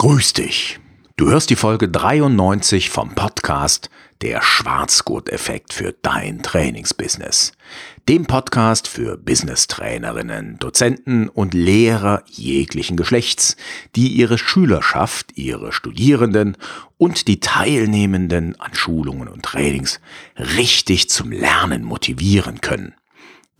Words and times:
Grüß 0.00 0.32
dich. 0.32 0.80
Du 1.18 1.28
hörst 1.28 1.50
die 1.50 1.56
Folge 1.56 1.86
93 1.86 2.88
vom 2.88 3.14
Podcast 3.14 3.90
Der 4.22 4.40
Schwarzgurt-Effekt 4.40 5.74
für 5.74 5.94
dein 6.00 6.42
Trainingsbusiness. 6.42 7.52
Dem 8.08 8.24
Podcast 8.24 8.88
für 8.88 9.18
Business-Trainerinnen, 9.18 10.58
Dozenten 10.58 11.28
und 11.28 11.52
Lehrer 11.52 12.22
jeglichen 12.30 12.96
Geschlechts, 12.96 13.58
die 13.94 14.08
ihre 14.08 14.38
Schülerschaft, 14.38 15.36
ihre 15.36 15.70
Studierenden 15.70 16.56
und 16.96 17.28
die 17.28 17.40
Teilnehmenden 17.40 18.58
an 18.58 18.72
Schulungen 18.72 19.28
und 19.28 19.42
Trainings 19.42 20.00
richtig 20.38 21.10
zum 21.10 21.30
Lernen 21.30 21.84
motivieren 21.84 22.62
können. 22.62 22.94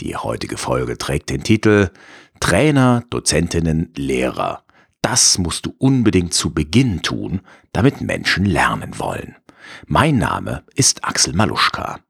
Die 0.00 0.16
heutige 0.16 0.57
Folge 0.57 0.96
trägt 0.96 1.29
den 1.29 1.43
Titel 1.43 1.91
Trainer, 2.41 3.04
Dozentinnen, 3.11 3.93
Lehrer 3.95 4.64
das 5.03 5.39
musst 5.39 5.67
du 5.67 5.75
unbedingt 5.79 6.35
zu 6.35 6.53
Beginn 6.53 7.03
tun, 7.03 7.41
damit 7.73 8.01
Menschen 8.01 8.45
lernen 8.45 8.98
wollen. 8.98 9.37
Mein 9.87 10.19
Name 10.19 10.65
ist 10.74 11.05
Axel 11.05 11.34
Maluschka. 11.34 12.01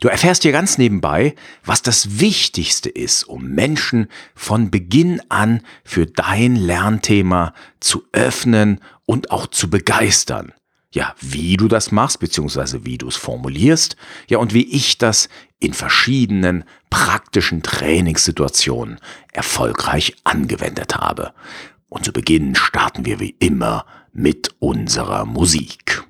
Du 0.00 0.06
erfährst 0.06 0.42
hier 0.42 0.52
ganz 0.52 0.78
nebenbei, 0.78 1.34
was 1.64 1.82
das 1.82 2.20
Wichtigste 2.20 2.88
ist, 2.88 3.24
um 3.24 3.48
Menschen 3.48 4.08
von 4.36 4.70
Beginn 4.70 5.20
an 5.28 5.62
für 5.82 6.06
dein 6.06 6.54
Lernthema 6.54 7.52
zu 7.80 8.04
öffnen 8.12 8.80
und 9.06 9.32
auch 9.32 9.48
zu 9.48 9.68
begeistern. 9.68 10.52
Ja, 10.92 11.14
wie 11.20 11.56
du 11.56 11.68
das 11.68 11.90
machst, 11.90 12.20
beziehungsweise 12.20 12.86
wie 12.86 12.96
du 12.96 13.08
es 13.08 13.16
formulierst, 13.16 13.96
ja, 14.28 14.38
und 14.38 14.54
wie 14.54 14.64
ich 14.64 14.98
das 14.98 15.28
in 15.58 15.74
verschiedenen 15.74 16.64
praktischen 16.90 17.62
Trainingssituationen 17.62 18.98
erfolgreich 19.32 20.14
angewendet 20.24 20.96
habe. 20.96 21.34
Und 21.88 22.04
zu 22.04 22.12
Beginn 22.12 22.54
starten 22.54 23.04
wir 23.06 23.20
wie 23.20 23.34
immer 23.38 23.86
mit 24.12 24.54
unserer 24.58 25.24
Musik. 25.24 26.07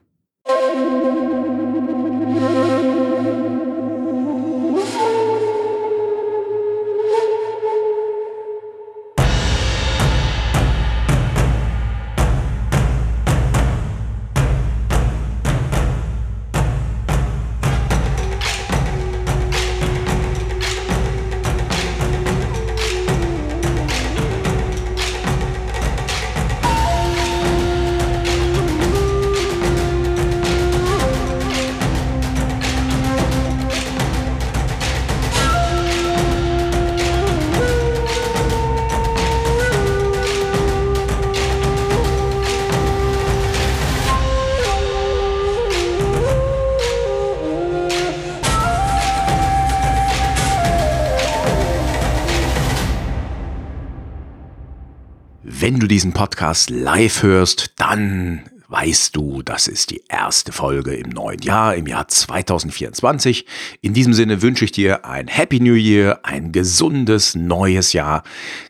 Diesen 55.89 56.12
Podcast 56.12 56.70
live 56.70 57.22
hörst, 57.22 57.72
dann 57.77 58.42
weißt 58.69 59.17
du, 59.17 59.42
das 59.42 59.67
ist 59.67 59.91
die 59.91 60.03
erste 60.08 60.53
Folge 60.53 60.94
im 60.94 61.08
neuen 61.08 61.41
Jahr, 61.41 61.75
im 61.75 61.86
Jahr 61.86 62.06
2024. 62.06 63.47
In 63.81 63.94
diesem 63.94 64.12
Sinne 64.12 64.42
wünsche 64.42 64.66
ich 64.66 64.72
dir 64.72 65.06
ein 65.06 65.26
Happy 65.28 65.60
New 65.60 65.75
Year, 65.75 66.21
ein 66.25 66.53
gesundes 66.53 67.34
neues 67.34 67.94
Jahr, 67.94 68.22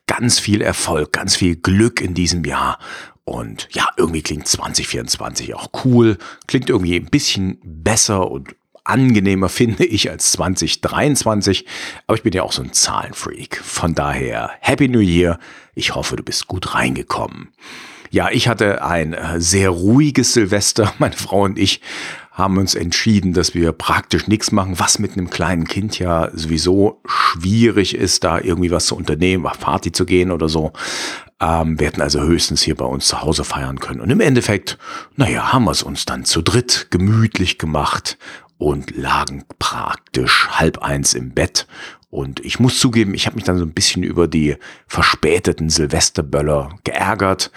ganz 0.06 0.38
viel 0.38 0.62
Erfolg, 0.62 1.12
ganz 1.12 1.34
viel 1.34 1.56
Glück 1.56 2.00
in 2.00 2.14
diesem 2.14 2.44
Jahr. 2.44 2.78
Und 3.24 3.68
ja, 3.72 3.88
irgendwie 3.96 4.22
klingt 4.22 4.46
2024 4.46 5.54
auch 5.54 5.70
cool, 5.84 6.16
klingt 6.46 6.70
irgendwie 6.70 6.96
ein 6.96 7.10
bisschen 7.10 7.58
besser 7.64 8.30
und 8.30 8.54
angenehmer 8.88 9.48
finde 9.48 9.84
ich 9.84 10.10
als 10.10 10.32
2023. 10.32 11.66
Aber 12.06 12.16
ich 12.16 12.22
bin 12.22 12.32
ja 12.32 12.42
auch 12.42 12.52
so 12.52 12.62
ein 12.62 12.72
Zahlenfreak. 12.72 13.60
Von 13.62 13.94
daher, 13.94 14.50
Happy 14.60 14.88
New 14.88 15.00
Year. 15.00 15.38
Ich 15.74 15.94
hoffe, 15.94 16.16
du 16.16 16.22
bist 16.22 16.48
gut 16.48 16.74
reingekommen. 16.74 17.48
Ja, 18.10 18.30
ich 18.30 18.48
hatte 18.48 18.82
ein 18.82 19.12
äh, 19.12 19.40
sehr 19.40 19.70
ruhiges 19.70 20.32
Silvester. 20.32 20.92
Meine 20.98 21.16
Frau 21.16 21.42
und 21.42 21.58
ich 21.58 21.80
haben 22.38 22.56
uns 22.56 22.76
entschieden, 22.76 23.32
dass 23.32 23.54
wir 23.54 23.72
praktisch 23.72 24.28
nichts 24.28 24.52
machen, 24.52 24.78
was 24.78 25.00
mit 25.00 25.12
einem 25.12 25.28
kleinen 25.28 25.66
Kind 25.66 25.98
ja 25.98 26.30
sowieso 26.32 27.02
schwierig 27.04 27.96
ist, 27.96 28.22
da 28.22 28.38
irgendwie 28.38 28.70
was 28.70 28.86
zu 28.86 28.96
unternehmen, 28.96 29.44
auf 29.44 29.58
Party 29.58 29.90
zu 29.90 30.06
gehen 30.06 30.30
oder 30.30 30.48
so. 30.48 30.72
Ähm, 31.40 31.80
wir 31.80 31.88
hätten 31.88 32.00
also 32.00 32.20
höchstens 32.20 32.62
hier 32.62 32.76
bei 32.76 32.84
uns 32.84 33.08
zu 33.08 33.22
Hause 33.22 33.42
feiern 33.42 33.80
können. 33.80 34.00
Und 34.00 34.10
im 34.10 34.20
Endeffekt, 34.20 34.78
naja, 35.16 35.52
haben 35.52 35.64
wir 35.64 35.72
es 35.72 35.82
uns 35.82 36.06
dann 36.06 36.24
zu 36.24 36.40
dritt 36.40 36.86
gemütlich 36.90 37.58
gemacht 37.58 38.18
und 38.58 38.96
lagen 38.96 39.44
praktisch 39.58 40.48
halb 40.50 40.78
eins 40.78 41.14
im 41.14 41.30
Bett. 41.30 41.66
Und 42.10 42.40
ich 42.40 42.58
muss 42.58 42.80
zugeben, 42.80 43.14
ich 43.14 43.26
habe 43.26 43.36
mich 43.36 43.44
dann 43.44 43.58
so 43.58 43.64
ein 43.64 43.74
bisschen 43.74 44.02
über 44.02 44.28
die 44.28 44.56
verspäteten 44.86 45.68
Silvesterböller 45.68 46.78
geärgert. 46.82 47.50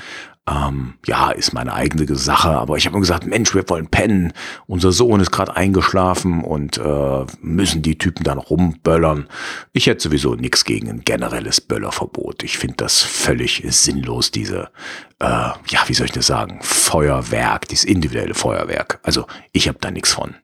Ähm, 0.50 0.96
ja, 1.06 1.29
ist 1.29 1.53
meine 1.53 1.74
eigene 1.74 2.16
Sache, 2.16 2.50
aber 2.50 2.75
ich 2.75 2.88
habe 2.88 2.96
mir 2.96 3.02
gesagt, 3.02 3.28
Mensch, 3.28 3.53
wir 3.53 3.69
wollen 3.69 3.88
pennen. 3.88 4.34
Unser 4.66 4.91
Sohn 4.91 5.19
ist 5.19 5.31
gerade 5.31 5.56
eingeschlafen 5.56 6.44
und 6.44 6.79
äh, 6.79 7.25
müssen 7.41 7.84
die 7.84 8.00
Typen 8.00 8.24
dann 8.24 8.40
rumböllern. 8.40 9.28
Ich 9.72 9.85
hätte 9.85 10.02
sowieso 10.02 10.34
nichts 10.34 10.66
gegen 10.66 10.90
ein 10.90 11.02
generelles 11.02 11.62
Böllerverbot. 11.62 12.41
Ich 12.41 12.57
finde 12.57 12.78
das 12.78 13.03
völlig 13.03 13.63
sinnlos, 13.68 14.31
diese, 14.31 14.72
äh, 15.19 15.25
ja, 15.28 15.84
wie 15.85 15.94
soll 15.94 16.07
ich 16.07 16.12
das 16.12 16.25
sagen, 16.25 16.59
Feuerwerk, 16.63 17.68
dieses 17.68 17.85
individuelle 17.85 18.34
Feuerwerk. 18.34 19.00
Also 19.03 19.28
ich 19.52 19.68
habe 19.68 19.78
da 19.79 19.91
nichts 19.91 20.13
von. 20.13 20.35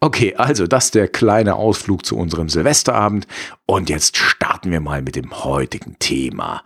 Okay, 0.00 0.34
also 0.36 0.66
das 0.66 0.86
ist 0.86 0.94
der 0.94 1.08
kleine 1.08 1.54
Ausflug 1.54 2.04
zu 2.04 2.16
unserem 2.16 2.50
Silvesterabend 2.50 3.26
und 3.64 3.88
jetzt 3.88 4.18
starten 4.18 4.70
wir 4.70 4.80
mal 4.80 5.00
mit 5.00 5.16
dem 5.16 5.42
heutigen 5.42 5.98
Thema. 5.98 6.62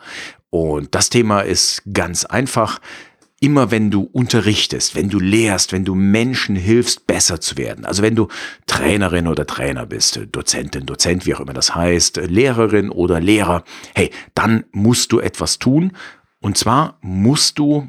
Und 0.52 0.94
das 0.94 1.08
Thema 1.08 1.40
ist 1.40 1.82
ganz 1.94 2.26
einfach. 2.26 2.78
Immer 3.40 3.70
wenn 3.70 3.90
du 3.90 4.02
unterrichtest, 4.02 4.94
wenn 4.94 5.08
du 5.08 5.18
lehrst, 5.18 5.72
wenn 5.72 5.84
du 5.84 5.94
Menschen 5.94 6.54
hilfst, 6.54 7.06
besser 7.08 7.40
zu 7.40 7.56
werden, 7.56 7.84
also 7.84 8.02
wenn 8.02 8.14
du 8.14 8.28
Trainerin 8.66 9.26
oder 9.26 9.46
Trainer 9.46 9.86
bist, 9.86 10.20
Dozentin, 10.30 10.86
Dozent, 10.86 11.26
wie 11.26 11.34
auch 11.34 11.40
immer 11.40 11.54
das 11.54 11.74
heißt, 11.74 12.18
Lehrerin 12.18 12.90
oder 12.90 13.18
Lehrer, 13.18 13.64
hey, 13.96 14.12
dann 14.34 14.64
musst 14.70 15.10
du 15.10 15.18
etwas 15.18 15.58
tun. 15.58 15.96
Und 16.40 16.56
zwar 16.58 16.98
musst 17.00 17.58
du 17.58 17.88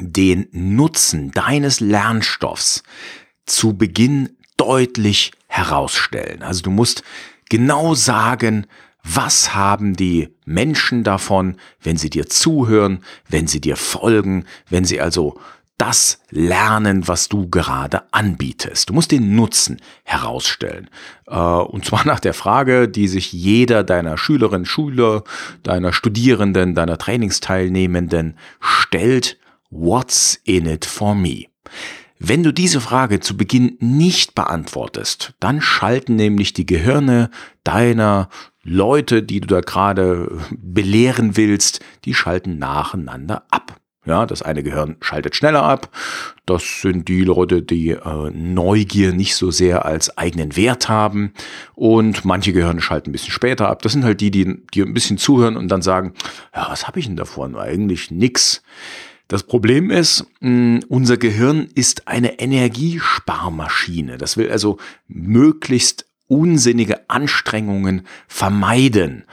den 0.00 0.46
Nutzen 0.52 1.32
deines 1.32 1.80
Lernstoffs 1.80 2.84
zu 3.44 3.76
Beginn 3.76 4.36
deutlich 4.56 5.32
herausstellen. 5.48 6.42
Also 6.42 6.62
du 6.62 6.70
musst 6.70 7.02
genau 7.50 7.94
sagen, 7.94 8.66
was 9.04 9.54
haben 9.54 9.94
die 9.94 10.34
Menschen 10.46 11.04
davon, 11.04 11.56
wenn 11.82 11.98
sie 11.98 12.10
dir 12.10 12.26
zuhören, 12.26 13.04
wenn 13.28 13.46
sie 13.46 13.60
dir 13.60 13.76
folgen, 13.76 14.46
wenn 14.70 14.84
sie 14.84 15.00
also 15.00 15.38
das 15.76 16.20
lernen, 16.30 17.06
was 17.08 17.28
du 17.28 17.48
gerade 17.50 18.02
anbietest. 18.12 18.88
Du 18.88 18.94
musst 18.94 19.10
den 19.10 19.34
Nutzen 19.34 19.80
herausstellen. 20.04 20.88
Äh, 21.26 21.36
und 21.36 21.84
zwar 21.84 22.04
nach 22.06 22.20
der 22.20 22.34
Frage, 22.34 22.88
die 22.88 23.08
sich 23.08 23.32
jeder 23.32 23.84
deiner 23.84 24.16
Schülerinnen, 24.16 24.66
Schüler, 24.66 25.24
deiner 25.62 25.92
Studierenden, 25.92 26.74
deiner 26.74 26.96
Trainingsteilnehmenden 26.96 28.38
stellt. 28.60 29.38
What's 29.70 30.40
in 30.44 30.66
it 30.66 30.84
for 30.84 31.14
me? 31.14 31.46
Wenn 32.26 32.42
du 32.42 32.54
diese 32.54 32.80
Frage 32.80 33.20
zu 33.20 33.36
Beginn 33.36 33.76
nicht 33.80 34.34
beantwortest, 34.34 35.34
dann 35.40 35.60
schalten 35.60 36.16
nämlich 36.16 36.54
die 36.54 36.64
Gehirne 36.64 37.28
deiner 37.64 38.30
Leute, 38.62 39.22
die 39.22 39.40
du 39.40 39.46
da 39.46 39.60
gerade 39.60 40.38
belehren 40.50 41.36
willst, 41.36 41.84
die 42.06 42.14
schalten 42.14 42.56
nacheinander 42.56 43.44
ab. 43.50 43.78
Ja, 44.06 44.24
das 44.24 44.40
eine 44.40 44.62
Gehirn 44.62 44.96
schaltet 45.02 45.36
schneller 45.36 45.64
ab. 45.64 45.90
Das 46.46 46.80
sind 46.80 47.08
die 47.08 47.24
Leute, 47.24 47.60
die 47.60 47.90
äh, 47.90 48.30
Neugier 48.32 49.12
nicht 49.12 49.36
so 49.36 49.50
sehr 49.50 49.84
als 49.84 50.16
eigenen 50.16 50.56
Wert 50.56 50.88
haben. 50.88 51.34
Und 51.74 52.24
manche 52.24 52.54
Gehirne 52.54 52.80
schalten 52.80 53.10
ein 53.10 53.12
bisschen 53.12 53.32
später 53.32 53.68
ab. 53.68 53.82
Das 53.82 53.92
sind 53.92 54.02
halt 54.04 54.22
die, 54.22 54.30
die, 54.30 54.62
die 54.72 54.80
ein 54.80 54.94
bisschen 54.94 55.18
zuhören 55.18 55.58
und 55.58 55.68
dann 55.68 55.82
sagen, 55.82 56.14
ja, 56.54 56.68
was 56.70 56.86
habe 56.86 57.00
ich 57.00 57.06
denn 57.06 57.16
davon? 57.16 57.54
Eigentlich 57.54 58.10
nix. 58.10 58.62
Das 59.28 59.42
Problem 59.42 59.90
ist, 59.90 60.26
mm, 60.40 60.80
unser 60.88 61.16
Gehirn 61.16 61.68
ist 61.74 62.08
eine 62.08 62.38
Energiesparmaschine. 62.38 64.18
Das 64.18 64.36
will 64.36 64.50
also 64.50 64.78
möglichst 65.08 66.06
unsinnige 66.26 67.08
Anstrengungen 67.08 68.06
vermeiden. 68.28 69.24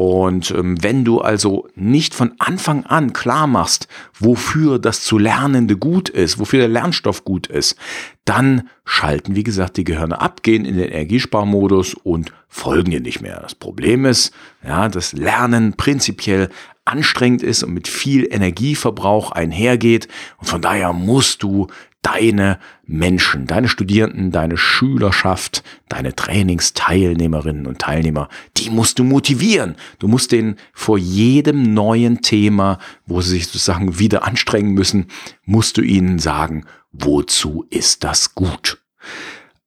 Und 0.00 0.50
ähm, 0.52 0.82
wenn 0.82 1.04
du 1.04 1.20
also 1.20 1.68
nicht 1.74 2.14
von 2.14 2.32
Anfang 2.38 2.86
an 2.86 3.12
klar 3.12 3.46
machst, 3.46 3.86
wofür 4.18 4.78
das 4.78 5.02
zu 5.02 5.18
Lernende 5.18 5.76
gut 5.76 6.08
ist, 6.08 6.38
wofür 6.38 6.60
der 6.60 6.68
Lernstoff 6.68 7.24
gut 7.24 7.48
ist, 7.48 7.76
dann 8.24 8.70
schalten, 8.86 9.36
wie 9.36 9.42
gesagt, 9.42 9.76
die 9.76 9.84
Gehirne 9.84 10.18
ab, 10.20 10.42
gehen 10.42 10.64
in 10.64 10.78
den 10.78 10.88
Energiesparmodus 10.88 11.92
und 11.92 12.32
folgen 12.48 12.92
dir 12.92 13.00
nicht 13.00 13.20
mehr. 13.20 13.40
Das 13.42 13.54
Problem 13.54 14.06
ist, 14.06 14.32
ja, 14.66 14.88
dass 14.88 15.12
Lernen 15.12 15.74
prinzipiell 15.74 16.48
anstrengend 16.90 17.42
ist 17.42 17.62
und 17.62 17.72
mit 17.72 17.88
viel 17.88 18.26
Energieverbrauch 18.30 19.32
einhergeht. 19.32 20.08
Und 20.38 20.48
von 20.48 20.60
daher 20.60 20.92
musst 20.92 21.42
du 21.42 21.68
deine 22.02 22.58
Menschen, 22.86 23.46
deine 23.46 23.68
Studierenden, 23.68 24.30
deine 24.30 24.56
Schülerschaft, 24.56 25.62
deine 25.88 26.14
Trainingsteilnehmerinnen 26.14 27.66
und 27.66 27.78
Teilnehmer, 27.78 28.28
die 28.56 28.70
musst 28.70 28.98
du 28.98 29.04
motivieren. 29.04 29.76
Du 29.98 30.08
musst 30.08 30.32
denen 30.32 30.56
vor 30.72 30.96
jedem 30.96 31.74
neuen 31.74 32.22
Thema, 32.22 32.78
wo 33.06 33.20
sie 33.20 33.30
sich 33.30 33.46
sozusagen 33.46 33.98
wieder 33.98 34.24
anstrengen 34.24 34.72
müssen, 34.72 35.06
musst 35.44 35.76
du 35.76 35.82
ihnen 35.82 36.18
sagen, 36.18 36.64
wozu 36.92 37.66
ist 37.68 38.02
das 38.02 38.34
gut? 38.34 38.82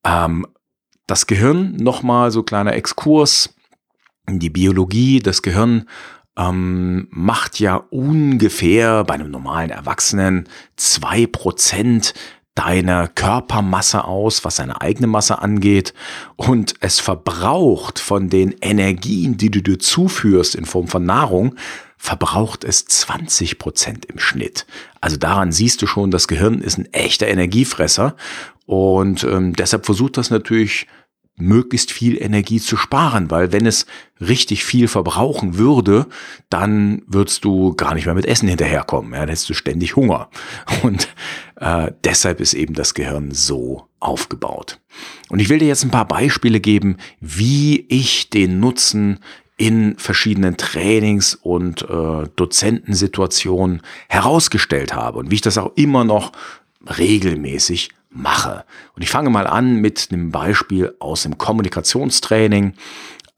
Ähm, 0.03 0.47
das 1.05 1.27
Gehirn, 1.27 1.75
nochmal 1.75 2.31
so 2.31 2.43
kleiner 2.43 2.73
Exkurs, 2.73 3.53
die 4.27 4.49
Biologie, 4.49 5.19
das 5.19 5.41
Gehirn 5.41 5.87
ähm, 6.37 7.07
macht 7.11 7.59
ja 7.59 7.75
ungefähr 7.75 9.03
bei 9.03 9.15
einem 9.15 9.31
normalen 9.31 9.69
Erwachsenen 9.69 10.49
zwei 10.75 11.27
Prozent 11.27 12.13
deiner 12.55 13.07
Körpermasse 13.07 14.03
aus, 14.03 14.45
was 14.45 14.57
seine 14.57 14.81
eigene 14.81 15.07
Masse 15.07 15.39
angeht. 15.39 15.93
Und 16.35 16.75
es 16.81 16.99
verbraucht 16.99 17.99
von 17.99 18.29
den 18.29 18.53
Energien, 18.61 19.37
die 19.37 19.49
du 19.49 19.61
dir 19.61 19.79
zuführst 19.79 20.55
in 20.55 20.65
Form 20.65 20.87
von 20.87 21.05
Nahrung, 21.05 21.55
verbraucht 21.97 22.63
es 22.63 22.85
20 22.85 23.57
Prozent 23.57 24.05
im 24.05 24.19
Schnitt. 24.19 24.65
Also 25.01 25.17
daran 25.17 25.51
siehst 25.51 25.81
du 25.81 25.87
schon, 25.87 26.11
das 26.11 26.27
Gehirn 26.27 26.61
ist 26.61 26.77
ein 26.77 26.91
echter 26.93 27.27
Energiefresser. 27.27 28.15
Und 28.65 29.23
ähm, 29.23 29.53
deshalb 29.53 29.85
versucht 29.85 30.17
das 30.17 30.29
natürlich 30.29 30.87
möglichst 31.35 31.91
viel 31.91 32.21
Energie 32.21 32.59
zu 32.59 32.77
sparen, 32.77 33.31
weil 33.31 33.51
wenn 33.51 33.65
es 33.65 33.85
richtig 34.21 34.63
viel 34.63 34.87
verbrauchen 34.87 35.57
würde, 35.57 36.05
dann 36.49 37.01
würdest 37.07 37.43
du 37.43 37.73
gar 37.73 37.95
nicht 37.95 38.05
mehr 38.05 38.15
mit 38.15 38.25
Essen 38.25 38.47
hinterherkommen. 38.47 39.13
Ja, 39.13 39.21
dann 39.21 39.29
hättest 39.29 39.49
du 39.49 39.53
ständig 39.53 39.95
Hunger. 39.95 40.29
Und 40.83 41.07
äh, 41.55 41.91
deshalb 42.03 42.39
ist 42.39 42.53
eben 42.53 42.75
das 42.75 42.93
Gehirn 42.93 43.31
so 43.31 43.87
aufgebaut. 43.99 44.79
Und 45.29 45.39
ich 45.39 45.49
will 45.49 45.59
dir 45.59 45.67
jetzt 45.67 45.83
ein 45.83 45.91
paar 45.91 46.07
Beispiele 46.07 46.59
geben, 46.59 46.97
wie 47.19 47.85
ich 47.89 48.29
den 48.29 48.59
Nutzen 48.59 49.19
in 49.57 49.97
verschiedenen 49.97 50.57
Trainings- 50.57 51.35
und 51.35 51.83
äh, 51.83 52.27
Dozentensituationen 52.35 53.81
herausgestellt 54.09 54.93
habe 54.93 55.19
und 55.19 55.31
wie 55.31 55.35
ich 55.35 55.41
das 55.41 55.57
auch 55.57 55.71
immer 55.75 56.03
noch 56.03 56.31
regelmäßig 56.97 57.89
mache. 58.13 58.65
Und 58.95 59.01
ich 59.01 59.09
fange 59.09 59.29
mal 59.29 59.47
an 59.47 59.75
mit 59.75 60.09
einem 60.11 60.31
Beispiel 60.31 60.95
aus 60.99 61.23
dem 61.23 61.37
Kommunikationstraining. 61.37 62.73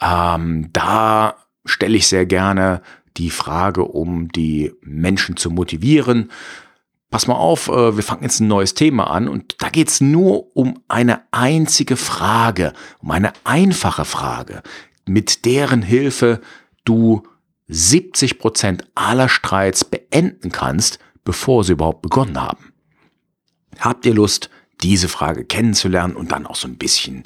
Ähm, 0.01 0.69
da 0.73 1.35
stelle 1.65 1.97
ich 1.97 2.07
sehr 2.07 2.25
gerne 2.25 2.81
die 3.17 3.29
Frage, 3.29 3.83
um 3.83 4.29
die 4.29 4.73
Menschen 4.81 5.37
zu 5.37 5.49
motivieren. 5.49 6.31
Pass 7.09 7.27
mal 7.27 7.35
auf, 7.35 7.69
äh, 7.69 7.95
wir 7.95 8.03
fangen 8.03 8.23
jetzt 8.23 8.39
ein 8.39 8.47
neues 8.47 8.73
Thema 8.73 9.05
an 9.09 9.27
und 9.27 9.61
da 9.61 9.69
geht 9.69 9.87
es 9.89 10.01
nur 10.01 10.55
um 10.55 10.81
eine 10.87 11.21
einzige 11.31 11.95
Frage, 11.95 12.73
um 12.99 13.11
eine 13.11 13.31
einfache 13.43 14.05
Frage, 14.05 14.63
mit 15.05 15.45
deren 15.45 15.81
Hilfe 15.81 16.41
du 16.83 17.23
70 17.67 18.37
Prozent 18.37 18.87
aller 18.95 19.29
Streits 19.29 19.85
beenden 19.85 20.51
kannst, 20.51 20.99
bevor 21.23 21.63
sie 21.63 21.73
überhaupt 21.73 22.01
begonnen 22.01 22.39
haben. 22.39 22.73
Habt 23.79 24.05
ihr 24.05 24.13
Lust, 24.13 24.49
diese 24.81 25.07
Frage 25.07 25.45
kennenzulernen 25.45 26.15
und 26.15 26.31
dann 26.31 26.45
auch 26.45 26.55
so 26.55 26.67
ein 26.67 26.77
bisschen 26.77 27.23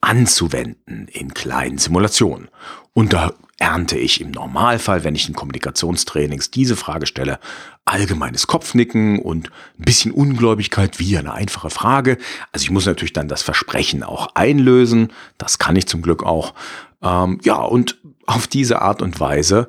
anzuwenden 0.00 1.08
in 1.08 1.34
kleinen 1.34 1.78
Simulationen. 1.78 2.48
Und 2.92 3.12
da 3.12 3.34
ernte 3.58 3.98
ich 3.98 4.22
im 4.22 4.30
Normalfall, 4.30 5.04
wenn 5.04 5.14
ich 5.14 5.28
in 5.28 5.34
Kommunikationstrainings 5.34 6.50
diese 6.50 6.76
Frage 6.76 7.06
stelle, 7.06 7.38
allgemeines 7.84 8.46
Kopfnicken 8.46 9.18
und 9.18 9.50
ein 9.78 9.84
bisschen 9.84 10.12
Ungläubigkeit 10.12 10.98
wie 10.98 11.18
eine 11.18 11.34
einfache 11.34 11.68
Frage. 11.68 12.16
Also 12.52 12.64
ich 12.64 12.70
muss 12.70 12.86
natürlich 12.86 13.12
dann 13.12 13.28
das 13.28 13.42
Versprechen 13.42 14.02
auch 14.02 14.34
einlösen. 14.34 15.12
Das 15.36 15.58
kann 15.58 15.76
ich 15.76 15.86
zum 15.86 16.00
Glück 16.00 16.22
auch. 16.22 16.54
Ähm, 17.02 17.38
ja, 17.44 17.56
und 17.56 17.98
auf 18.26 18.46
diese 18.46 18.80
Art 18.80 19.02
und 19.02 19.20
Weise 19.20 19.68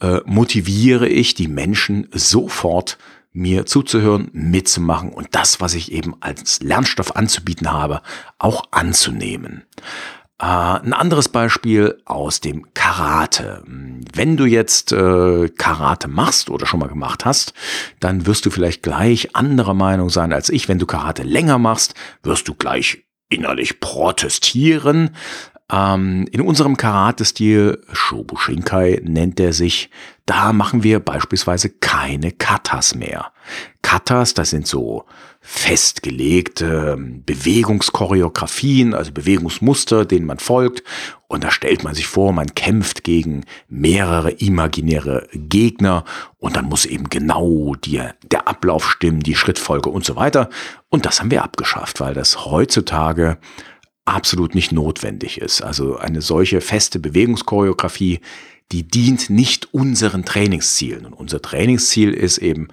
äh, 0.00 0.20
motiviere 0.24 1.08
ich 1.08 1.34
die 1.34 1.48
Menschen 1.48 2.08
sofort 2.12 2.96
mir 3.32 3.66
zuzuhören, 3.66 4.28
mitzumachen 4.32 5.10
und 5.10 5.28
das, 5.32 5.60
was 5.60 5.74
ich 5.74 5.92
eben 5.92 6.14
als 6.20 6.60
Lernstoff 6.60 7.16
anzubieten 7.16 7.72
habe, 7.72 8.02
auch 8.38 8.64
anzunehmen. 8.70 9.64
Äh, 10.38 10.44
ein 10.44 10.92
anderes 10.92 11.28
Beispiel 11.28 12.02
aus 12.04 12.40
dem 12.40 12.74
Karate. 12.74 13.62
Wenn 13.66 14.36
du 14.36 14.44
jetzt 14.44 14.92
äh, 14.92 15.48
Karate 15.48 16.08
machst 16.08 16.50
oder 16.50 16.66
schon 16.66 16.80
mal 16.80 16.88
gemacht 16.88 17.24
hast, 17.24 17.54
dann 18.00 18.26
wirst 18.26 18.44
du 18.44 18.50
vielleicht 18.50 18.82
gleich 18.82 19.36
anderer 19.36 19.74
Meinung 19.74 20.10
sein 20.10 20.32
als 20.32 20.50
ich. 20.50 20.68
Wenn 20.68 20.78
du 20.80 20.86
Karate 20.86 21.22
länger 21.22 21.58
machst, 21.58 21.94
wirst 22.22 22.48
du 22.48 22.54
gleich 22.54 23.04
innerlich 23.28 23.80
protestieren. 23.80 25.16
Ähm, 25.72 26.26
in 26.30 26.42
unserem 26.42 26.76
Karate-Stil, 26.76 27.82
Shobushinkai 27.90 29.00
nennt 29.04 29.40
er 29.40 29.54
sich, 29.54 29.88
da 30.26 30.52
machen 30.52 30.82
wir 30.82 31.00
beispielsweise 31.00 31.70
keine 31.70 32.30
Katas 32.30 32.94
mehr. 32.94 33.32
Katas, 33.80 34.34
das 34.34 34.50
sind 34.50 34.66
so 34.66 35.06
festgelegte 35.40 36.94
ähm, 36.96 37.24
Bewegungschoreografien, 37.24 38.94
also 38.94 39.10
Bewegungsmuster, 39.12 40.04
denen 40.04 40.26
man 40.26 40.38
folgt. 40.38 40.84
Und 41.26 41.42
da 41.42 41.50
stellt 41.50 41.82
man 41.82 41.94
sich 41.94 42.06
vor, 42.06 42.32
man 42.32 42.54
kämpft 42.54 43.02
gegen 43.02 43.44
mehrere 43.68 44.30
imaginäre 44.30 45.26
Gegner 45.32 46.04
und 46.38 46.56
dann 46.56 46.66
muss 46.66 46.84
eben 46.84 47.08
genau 47.08 47.74
die, 47.74 48.02
der 48.30 48.46
Ablauf 48.46 48.88
stimmen, 48.88 49.20
die 49.20 49.34
Schrittfolge 49.34 49.88
und 49.88 50.04
so 50.04 50.14
weiter. 50.14 50.50
Und 50.90 51.06
das 51.06 51.18
haben 51.18 51.30
wir 51.30 51.42
abgeschafft, 51.42 52.00
weil 52.00 52.14
das 52.14 52.44
heutzutage 52.44 53.38
absolut 54.04 54.54
nicht 54.54 54.72
notwendig 54.72 55.38
ist. 55.38 55.62
Also 55.62 55.96
eine 55.96 56.20
solche 56.22 56.60
feste 56.60 56.98
Bewegungschoreografie, 56.98 58.20
die 58.72 58.82
dient 58.82 59.30
nicht 59.30 59.72
unseren 59.72 60.24
Trainingszielen. 60.24 61.06
Und 61.06 61.14
unser 61.14 61.40
Trainingsziel 61.42 62.12
ist 62.12 62.38
eben 62.38 62.68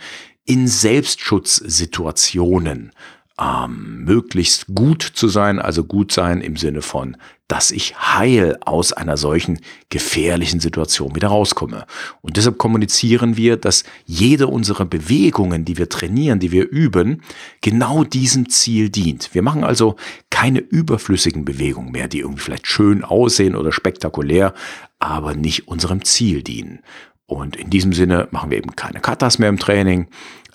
in 0.46 0.68
Selbstschutzsituationen 0.68 2.92
ähm, 3.40 4.04
möglichst 4.04 4.68
gut 4.74 5.02
zu 5.02 5.28
sein, 5.28 5.60
also 5.60 5.84
gut 5.84 6.12
sein 6.12 6.42
im 6.42 6.58
Sinne 6.58 6.81
von, 6.81 7.16
dass 7.48 7.72
ich 7.72 7.96
heil 7.98 8.58
aus 8.62 8.94
einer 8.94 9.18
solchen 9.18 9.60
gefährlichen 9.90 10.60
Situation 10.60 11.16
wieder 11.16 11.30
rauskomme. 11.30 11.86
Und 12.22 12.38
deshalb 12.38 12.58
kommunizieren 12.58 13.38
wir, 13.38 13.58
dass 13.58 13.86
jede 14.06 14.48
unserer 14.48 14.86
Bewegungen, 14.86 15.66
die 15.66 15.78
wir 15.78 15.90
trainieren, 15.90 16.40
die 16.40 16.52
wir 16.52 16.69
üben, 16.69 17.24
genau 17.62 18.04
diesem 18.04 18.50
Ziel 18.50 18.90
dient. 18.90 19.34
Wir 19.34 19.42
machen 19.42 19.64
also 19.64 19.96
keine 20.30 20.60
überflüssigen 20.60 21.44
Bewegungen 21.44 21.92
mehr, 21.92 22.08
die 22.08 22.19
irgendwie 22.19 22.44
vielleicht 22.44 22.68
schön 22.68 23.04
aussehen 23.04 23.56
oder 23.56 23.72
spektakulär, 23.72 24.54
aber 25.00 25.34
nicht 25.34 25.68
unserem 25.68 26.04
Ziel 26.04 26.44
dienen. 26.44 26.81
Und 27.26 27.56
in 27.56 27.69
diesem 27.69 27.94
Sinne 27.94 28.28
machen 28.31 28.50
wir 28.50 28.58
eben 28.58 28.76
keine 28.76 29.00
Katas 29.00 29.38
mehr 29.40 29.50
im 29.50 29.60
Training, 29.60 30.08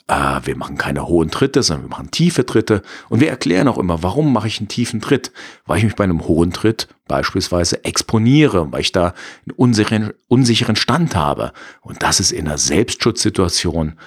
äh, 0.06 0.40
wir 0.44 0.56
machen 0.56 0.76
keine 0.76 1.06
hohen 1.06 1.30
Tritte, 1.30 1.62
sondern 1.62 1.86
wir 1.86 1.90
machen 1.90 2.10
tiefe 2.10 2.44
Tritte. 2.44 2.82
Und 3.08 3.20
wir 3.20 3.30
erklären 3.30 3.68
auch 3.68 3.78
immer, 3.78 4.02
warum 4.02 4.32
mache 4.32 4.48
ich 4.48 4.58
einen 4.58 4.68
tiefen 4.68 5.00
Tritt? 5.00 5.32
Weil 5.66 5.78
ich 5.78 5.84
mich 5.84 5.96
bei 5.96 6.04
einem 6.04 6.26
hohen 6.26 6.52
Tritt 6.52 6.88
beispielsweise 7.08 7.84
exponiere, 7.84 8.70
weil 8.72 8.80
ich 8.80 8.92
da 8.92 9.14
einen 9.46 9.56
unsicheren, 9.56 10.12
unsicheren 10.28 10.76
Stand 10.76 11.16
habe. 11.16 11.52
Und 11.80 12.02
das 12.02 12.20
ist 12.20 12.32
in 12.32 12.46
einer 12.46 12.58
Selbstschutzsituation 12.58 13.98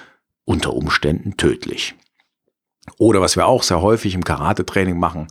unter 0.46 0.74
Umständen 0.74 1.36
tödlich. 1.38 1.96
Oder 2.98 3.20
was 3.20 3.36
wir 3.36 3.48
auch 3.48 3.63
sehr 3.63 3.82
häufig 3.82 4.13
im 4.13 4.24
Karate-Training 4.24 4.98
machen, 4.98 5.27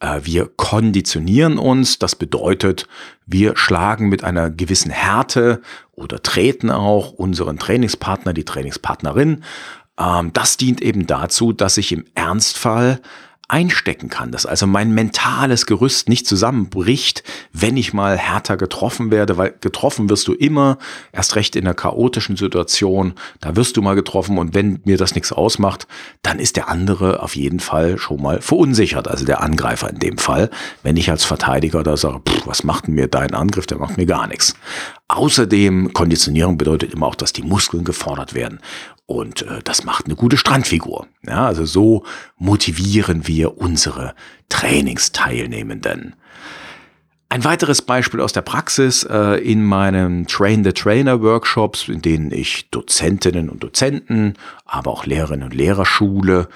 äh, 0.00 0.20
wir 0.22 0.48
konditionieren 0.56 1.58
uns, 1.58 1.98
das 1.98 2.16
bedeutet, 2.16 2.86
wir 3.26 3.56
schlagen 3.56 4.08
mit 4.08 4.24
einer 4.24 4.50
gewissen 4.50 4.90
Härte 4.90 5.60
oder 5.92 6.22
treten 6.22 6.70
auch 6.70 7.12
unseren 7.12 7.58
Trainingspartner, 7.58 8.32
die 8.32 8.44
Trainingspartnerin 8.44 9.44
ähm, 9.98 10.32
das 10.32 10.56
dient 10.56 10.80
eben 10.80 11.06
dazu, 11.06 11.52
dass 11.52 11.76
ich 11.76 11.92
im 11.92 12.04
Ernstfall 12.14 13.00
einstecken 13.48 14.08
kann, 14.08 14.32
dass 14.32 14.46
also 14.46 14.66
mein 14.66 14.92
mentales 14.92 15.66
Gerüst 15.66 16.08
nicht 16.08 16.26
zusammenbricht, 16.26 17.22
wenn 17.52 17.76
ich 17.76 17.92
mal 17.92 18.16
härter 18.16 18.56
getroffen 18.56 19.10
werde, 19.10 19.36
weil 19.36 19.54
getroffen 19.60 20.08
wirst 20.08 20.26
du 20.28 20.32
immer, 20.32 20.78
erst 21.12 21.36
recht 21.36 21.54
in 21.54 21.66
einer 21.66 21.74
chaotischen 21.74 22.36
Situation, 22.36 23.14
da 23.40 23.54
wirst 23.54 23.76
du 23.76 23.82
mal 23.82 23.94
getroffen 23.94 24.38
und 24.38 24.54
wenn 24.54 24.80
mir 24.84 24.96
das 24.96 25.14
nichts 25.14 25.30
ausmacht, 25.30 25.86
dann 26.22 26.38
ist 26.38 26.56
der 26.56 26.68
andere 26.68 27.22
auf 27.22 27.36
jeden 27.36 27.60
Fall 27.60 27.98
schon 27.98 28.22
mal 28.22 28.40
verunsichert, 28.40 29.08
also 29.08 29.26
der 29.26 29.42
Angreifer 29.42 29.90
in 29.90 29.98
dem 29.98 30.16
Fall, 30.16 30.48
wenn 30.82 30.96
ich 30.96 31.10
als 31.10 31.24
Verteidiger 31.24 31.82
da 31.82 31.98
sage, 31.98 32.22
pff, 32.26 32.46
was 32.46 32.64
macht 32.64 32.86
denn 32.86 32.94
mir 32.94 33.08
dein 33.08 33.34
Angriff, 33.34 33.66
der 33.66 33.78
macht 33.78 33.98
mir 33.98 34.06
gar 34.06 34.26
nichts. 34.26 34.54
Außerdem, 35.14 35.92
Konditionierung 35.92 36.58
bedeutet 36.58 36.92
immer 36.92 37.06
auch, 37.06 37.14
dass 37.14 37.32
die 37.32 37.44
Muskeln 37.44 37.84
gefordert 37.84 38.34
werden. 38.34 38.58
Und 39.06 39.42
äh, 39.42 39.60
das 39.62 39.84
macht 39.84 40.06
eine 40.06 40.16
gute 40.16 40.36
Strandfigur. 40.36 41.06
Ja, 41.24 41.46
also 41.46 41.64
so 41.66 42.04
motivieren 42.36 43.28
wir 43.28 43.58
unsere 43.58 44.14
Trainingsteilnehmenden. 44.48 46.16
Ein 47.28 47.44
weiteres 47.44 47.80
Beispiel 47.80 48.20
aus 48.20 48.32
der 48.32 48.42
Praxis 48.42 49.04
äh, 49.04 49.36
in 49.36 49.64
meinen 49.64 50.26
Train 50.26 50.64
the 50.64 50.72
Trainer 50.72 51.22
Workshops, 51.22 51.88
in 51.88 52.02
denen 52.02 52.32
ich 52.32 52.70
Dozentinnen 52.70 53.48
und 53.48 53.62
Dozenten, 53.62 54.34
aber 54.64 54.90
auch 54.90 55.06
Lehrerinnen 55.06 55.44
und 55.44 55.54
Lehrer 55.54 55.86
schule. 55.86 56.48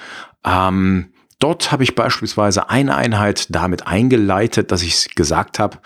Ähm, 0.44 1.10
dort 1.38 1.73
habe 1.73 1.85
ich 1.85 1.95
beispielsweise 1.95 2.68
eine 2.71 2.97
Einheit 2.97 3.47
damit 3.54 3.87
eingeleitet, 3.87 4.73
dass 4.73 4.83
ich 4.83 5.14
gesagt 5.14 5.59
habe, 5.59 5.78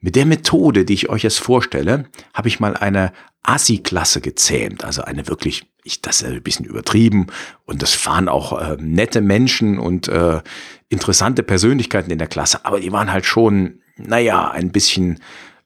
mit 0.00 0.16
der 0.16 0.26
Methode, 0.26 0.84
die 0.84 0.94
ich 0.94 1.08
euch 1.10 1.22
jetzt 1.22 1.40
vorstelle, 1.40 2.06
habe 2.32 2.48
ich 2.48 2.60
mal 2.60 2.76
eine 2.76 3.12
Assi-Klasse 3.42 4.20
gezähmt, 4.20 4.84
also 4.84 5.02
eine 5.02 5.26
wirklich, 5.28 5.66
ich, 5.82 6.02
das 6.02 6.22
ist 6.22 6.28
ein 6.28 6.42
bisschen 6.42 6.66
übertrieben 6.66 7.26
und 7.64 7.82
das 7.82 8.06
waren 8.06 8.28
auch 8.28 8.60
äh, 8.60 8.76
nette 8.78 9.20
Menschen 9.20 9.78
und 9.78 10.08
äh, 10.08 10.40
interessante 10.88 11.42
Persönlichkeiten 11.42 12.10
in 12.10 12.18
der 12.18 12.28
Klasse, 12.28 12.64
aber 12.64 12.80
die 12.80 12.92
waren 12.92 13.12
halt 13.12 13.24
schon, 13.24 13.80
naja, 13.96 14.50
ein 14.50 14.72
bisschen, 14.72 15.20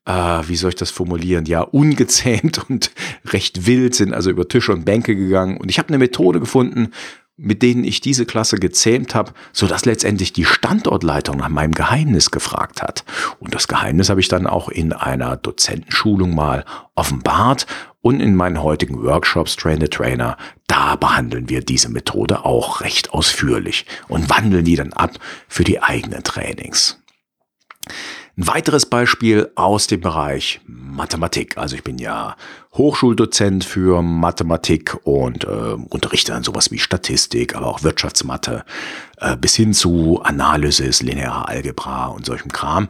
äh, 0.04 0.12
wie 0.46 0.56
soll 0.56 0.70
ich 0.70 0.76
das 0.76 0.90
formulieren, 0.90 1.46
ja, 1.46 1.62
ungezähmt 1.62 2.58
und 2.70 2.92
recht 3.26 3.66
wild, 3.66 3.94
sind 3.94 4.14
also 4.14 4.30
über 4.30 4.48
Tische 4.48 4.72
und 4.72 4.84
Bänke 4.84 5.16
gegangen 5.16 5.56
und 5.56 5.68
ich 5.68 5.78
habe 5.78 5.88
eine 5.88 5.98
Methode 5.98 6.40
gefunden, 6.40 6.90
mit 7.36 7.62
denen 7.62 7.82
ich 7.82 8.00
diese 8.00 8.26
Klasse 8.26 8.56
gezähmt 8.56 9.14
habe, 9.14 9.32
so 9.52 9.66
dass 9.66 9.84
letztendlich 9.84 10.32
die 10.32 10.44
Standortleitung 10.44 11.36
nach 11.36 11.48
meinem 11.48 11.72
Geheimnis 11.72 12.30
gefragt 12.30 12.80
hat. 12.80 13.04
Und 13.40 13.54
das 13.54 13.66
Geheimnis 13.66 14.08
habe 14.08 14.20
ich 14.20 14.28
dann 14.28 14.46
auch 14.46 14.68
in 14.68 14.92
einer 14.92 15.36
Dozentenschulung 15.36 16.34
mal 16.34 16.64
offenbart 16.94 17.66
und 18.00 18.20
in 18.20 18.36
meinen 18.36 18.62
heutigen 18.62 19.02
Workshops 19.02 19.56
Train 19.56 19.80
the 19.80 19.88
Trainer, 19.88 20.36
da 20.68 20.94
behandeln 20.94 21.48
wir 21.48 21.62
diese 21.62 21.88
Methode 21.88 22.44
auch 22.44 22.82
recht 22.82 23.10
ausführlich 23.12 23.86
und 24.08 24.30
wandeln 24.30 24.64
die 24.64 24.76
dann 24.76 24.92
ab 24.92 25.12
für 25.48 25.64
die 25.64 25.82
eigenen 25.82 26.22
Trainings. 26.22 27.00
Ein 28.36 28.48
weiteres 28.48 28.86
Beispiel 28.86 29.50
aus 29.54 29.86
dem 29.86 30.00
Bereich 30.00 30.60
Mathematik. 30.66 31.56
Also 31.56 31.76
ich 31.76 31.84
bin 31.84 31.98
ja 31.98 32.34
Hochschuldozent 32.72 33.64
für 33.64 34.02
Mathematik 34.02 34.96
und 35.04 35.44
äh, 35.44 35.76
unterrichte 35.88 36.32
dann 36.32 36.42
sowas 36.42 36.72
wie 36.72 36.80
Statistik, 36.80 37.54
aber 37.54 37.68
auch 37.68 37.84
Wirtschaftsmathe 37.84 38.64
äh, 39.18 39.36
bis 39.36 39.54
hin 39.54 39.72
zu 39.72 40.20
Analysis, 40.24 41.00
lineare 41.00 41.46
Algebra 41.46 42.06
und 42.06 42.26
solchem 42.26 42.50
Kram. 42.50 42.88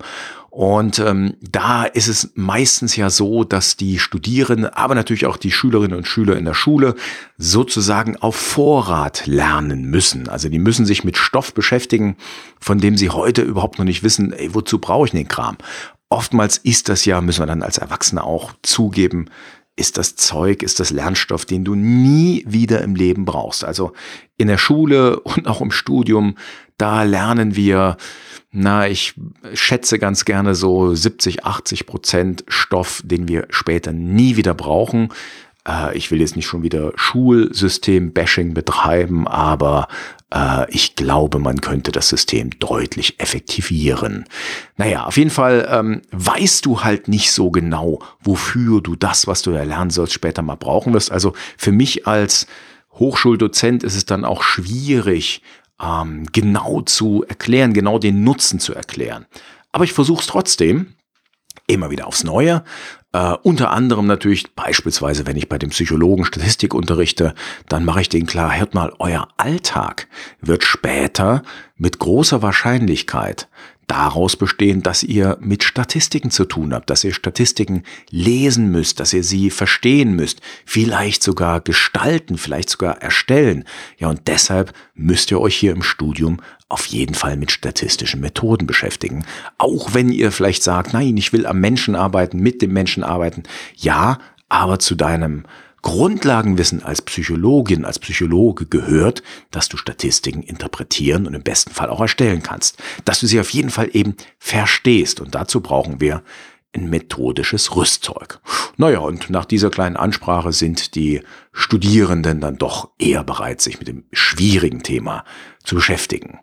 Und 0.55 1.01
ähm, 1.01 1.35
da 1.41 1.83
ist 1.83 2.07
es 2.07 2.31
meistens 2.37 2.95
ja 2.95 3.11
so, 3.11 3.43
dass 3.43 3.77
die 3.77 3.99
Studierenden, 3.99 4.67
aber 4.67 4.95
natürlich 4.95 5.27
auch 5.27 5.37
die 5.37 5.51
Schülerinnen 5.51 5.97
und 5.97 6.07
Schüler 6.07 6.37
in 6.37 6.45
der 6.45 6.55
Schule 6.55 6.95
sozusagen 7.37 8.17
auf 8.19 8.37
Vorrat 8.37 9.27
lernen 9.27 9.91
müssen. 9.91 10.29
Also 10.29 10.49
die 10.49 10.61
müssen 10.61 10.87
sich 10.87 11.03
mit 11.03 11.17
Stoff 11.17 11.55
beschäftigen, 11.55 12.17
von 12.61 12.79
dem 12.79 12.97
sie 12.97 13.11
heute 13.11 13.43
überhaupt 13.43 13.81
noch 13.81 13.85
nicht 13.85 14.05
wissen, 14.05 14.33
ey, 14.33 14.55
wozu 14.55 14.79
brauche 14.79 15.07
ich 15.07 15.11
den 15.11 15.27
Kram? 15.27 15.57
Oftmals 16.09 16.59
ist 16.59 16.89
das 16.89 17.05
ja, 17.05 17.21
müssen 17.21 17.43
wir 17.43 17.47
dann 17.47 17.65
als 17.65 17.79
Erwachsene 17.79 18.23
auch 18.23 18.53
zugeben, 18.63 19.27
ist 19.75 19.99
das 19.99 20.15
Zeug, 20.15 20.63
ist 20.63 20.79
das 20.79 20.91
Lernstoff, 20.91 21.47
den 21.47 21.65
du 21.65 21.75
nie 21.75 22.45
wieder 22.47 22.81
im 22.83 22.95
Leben 22.95 23.25
brauchst. 23.25 23.65
Also 23.65 23.93
in 24.37 24.47
der 24.47 24.59
Schule 24.59 25.19
und 25.21 25.49
auch 25.49 25.61
im 25.61 25.73
Studium, 25.73 26.37
da 26.79 27.03
lernen 27.03 27.57
wir 27.57 27.97
na, 28.57 28.87
ich 28.87 29.15
schätze 29.53 29.99
ganz 29.99 30.25
gerne 30.25 30.55
so 30.55 30.95
70, 30.95 31.45
80 31.45 31.87
Prozent 31.87 32.45
Stoff, 32.47 33.03
den 33.05 33.27
wir 33.27 33.49
später 33.51 33.93
nie 33.93 34.37
wieder 34.37 34.55
brauchen. 34.55 35.09
Äh, 35.67 35.97
ich 35.97 36.13
will 36.13 36.21
jetzt 36.21 36.37
nicht 36.37 36.47
schon 36.47 36.63
wieder 36.63 36.93
Schulsystem-Bashing 36.95 38.55
betreiben, 38.55 39.27
aber 39.27 39.89
äh, 40.33 40.71
ich 40.71 40.95
glaube, 40.95 41.41
man 41.41 41.61
könnte 41.61 41.91
das 41.91 42.09
System 42.09 42.51
deutlich 42.61 43.19
effektivieren. 43.19 44.25
Naja, 44.77 45.05
auf 45.07 45.17
jeden 45.17 45.31
Fall 45.31 45.67
ähm, 45.69 46.03
weißt 46.13 46.65
du 46.65 46.85
halt 46.85 47.09
nicht 47.09 47.33
so 47.33 47.51
genau, 47.51 47.99
wofür 48.21 48.81
du 48.81 48.95
das, 48.95 49.27
was 49.27 49.43
du 49.43 49.51
da 49.51 49.65
lernen 49.65 49.91
sollst, 49.91 50.13
später 50.13 50.43
mal 50.43 50.57
brauchen 50.57 50.93
wirst. 50.93 51.11
Also 51.11 51.33
für 51.57 51.73
mich 51.73 52.07
als 52.07 52.47
Hochschuldozent 52.93 53.83
ist 53.83 53.97
es 53.97 54.07
dann 54.07 54.25
auch 54.25 54.45
schwierig, 54.45 55.43
ähm, 55.83 56.27
genau 56.33 56.83
zu 56.83 57.25
erklären, 57.27 57.73
genau 57.73 57.99
den 57.99 58.25
Nutzen 58.25 58.61
zu 58.61 58.75
erklären. 58.75 59.27
Aber 59.73 59.85
ich 59.85 59.93
versuche 59.93 60.21
es 60.21 60.27
trotzdem, 60.27 60.95
immer 61.67 61.91
wieder 61.91 62.07
aufs 62.07 62.25
Neue. 62.25 62.63
Äh, 63.13 63.35
unter 63.43 63.71
anderem 63.71 64.07
natürlich 64.07 64.55
beispielsweise, 64.55 65.27
wenn 65.27 65.37
ich 65.37 65.49
bei 65.49 65.59
dem 65.59 65.71
Psychologen 65.71 66.25
Statistik 66.25 66.75
unterrichte, 66.75 67.35
dann 67.69 67.85
mache 67.85 68.01
ich 68.01 68.09
den 68.09 68.27
klar, 68.27 68.57
hört 68.57 68.75
mal, 68.75 68.93
euer 68.99 69.29
Alltag 69.37 70.09
wird 70.41 70.65
später 70.65 71.43
mit 71.77 71.99
großer 71.99 72.43
Wahrscheinlichkeit 72.43 73.49
daraus 73.87 74.37
bestehen, 74.37 74.83
dass 74.83 75.03
ihr 75.03 75.37
mit 75.41 75.65
Statistiken 75.65 76.31
zu 76.31 76.45
tun 76.45 76.75
habt, 76.75 76.91
dass 76.91 77.05
ihr 77.05 77.15
Statistiken 77.15 77.83
lesen 78.11 78.71
müsst, 78.71 79.01
dass 79.01 79.13
ihr 79.13 79.25
sie 79.25 79.51
verstehen 79.51 80.15
müsst, 80.17 80.41
vielleicht 80.65 81.23
sogar 81.23 81.61
gestalten, 81.61 82.39
vielleicht 82.39 82.71
sogar 82.71 83.03
erstellen. 83.03 83.65
Ja, 83.99 84.09
und 84.09 84.23
deshalb 84.27 84.73
müsst 84.95 85.31
ihr 85.31 85.41
euch 85.41 85.57
hier 85.57 85.73
im 85.73 85.83
Studium 85.83 86.41
auf 86.69 86.87
jeden 86.87 87.15
Fall 87.15 87.37
mit 87.37 87.51
statistischen 87.51 88.21
Methoden 88.21 88.67
beschäftigen. 88.67 89.25
Auch 89.59 89.95
wenn 89.95 90.11
ihr 90.11 90.33
vielleicht 90.33 90.63
sagt, 90.63 90.93
nein, 90.93 91.17
ich 91.17 91.33
will 91.33 91.47
am 91.47 91.61
Menschen 91.61 91.95
arbeiten, 91.95 92.39
mit 92.39 92.63
dem 92.63 92.73
Menschen 92.73 93.05
arbeiten. 93.05 93.45
Ja, 93.77 94.19
aber 94.49 94.79
zu 94.79 94.95
deinem 94.95 95.45
Grundlagenwissen 95.85 96.83
als 96.83 97.03
Psychologin, 97.03 97.85
als 97.85 97.99
Psychologe 97.99 98.65
gehört, 98.65 99.23
dass 99.51 99.69
du 99.69 99.77
Statistiken 99.77 100.43
interpretieren 100.43 101.27
und 101.27 101.35
im 101.35 101.43
besten 101.43 101.73
Fall 101.73 101.91
auch 101.91 102.01
erstellen 102.01 102.43
kannst. 102.43 102.83
Dass 103.05 103.21
du 103.21 103.27
sie 103.27 103.39
auf 103.39 103.51
jeden 103.51 103.69
Fall 103.69 103.91
eben 103.93 104.17
verstehst. 104.39 105.21
Und 105.21 105.35
dazu 105.35 105.61
brauchen 105.61 106.01
wir 106.01 106.23
ein 106.73 106.89
methodisches 106.89 107.77
Rüstzeug. 107.77 108.41
Naja, 108.79 109.01
und 109.01 109.29
nach 109.29 109.45
dieser 109.45 109.69
kleinen 109.69 109.99
Ansprache 109.99 110.53
sind 110.53 110.95
die 110.95 111.21
Studierenden 111.53 112.41
dann 112.41 112.57
doch 112.57 112.89
eher 112.99 113.23
bereit, 113.23 113.61
sich 113.61 113.79
mit 113.79 113.87
dem 113.87 114.05
schwierigen 114.11 114.83
Thema 114.83 115.25
zu 115.63 115.77
beschäftigen. 115.77 116.41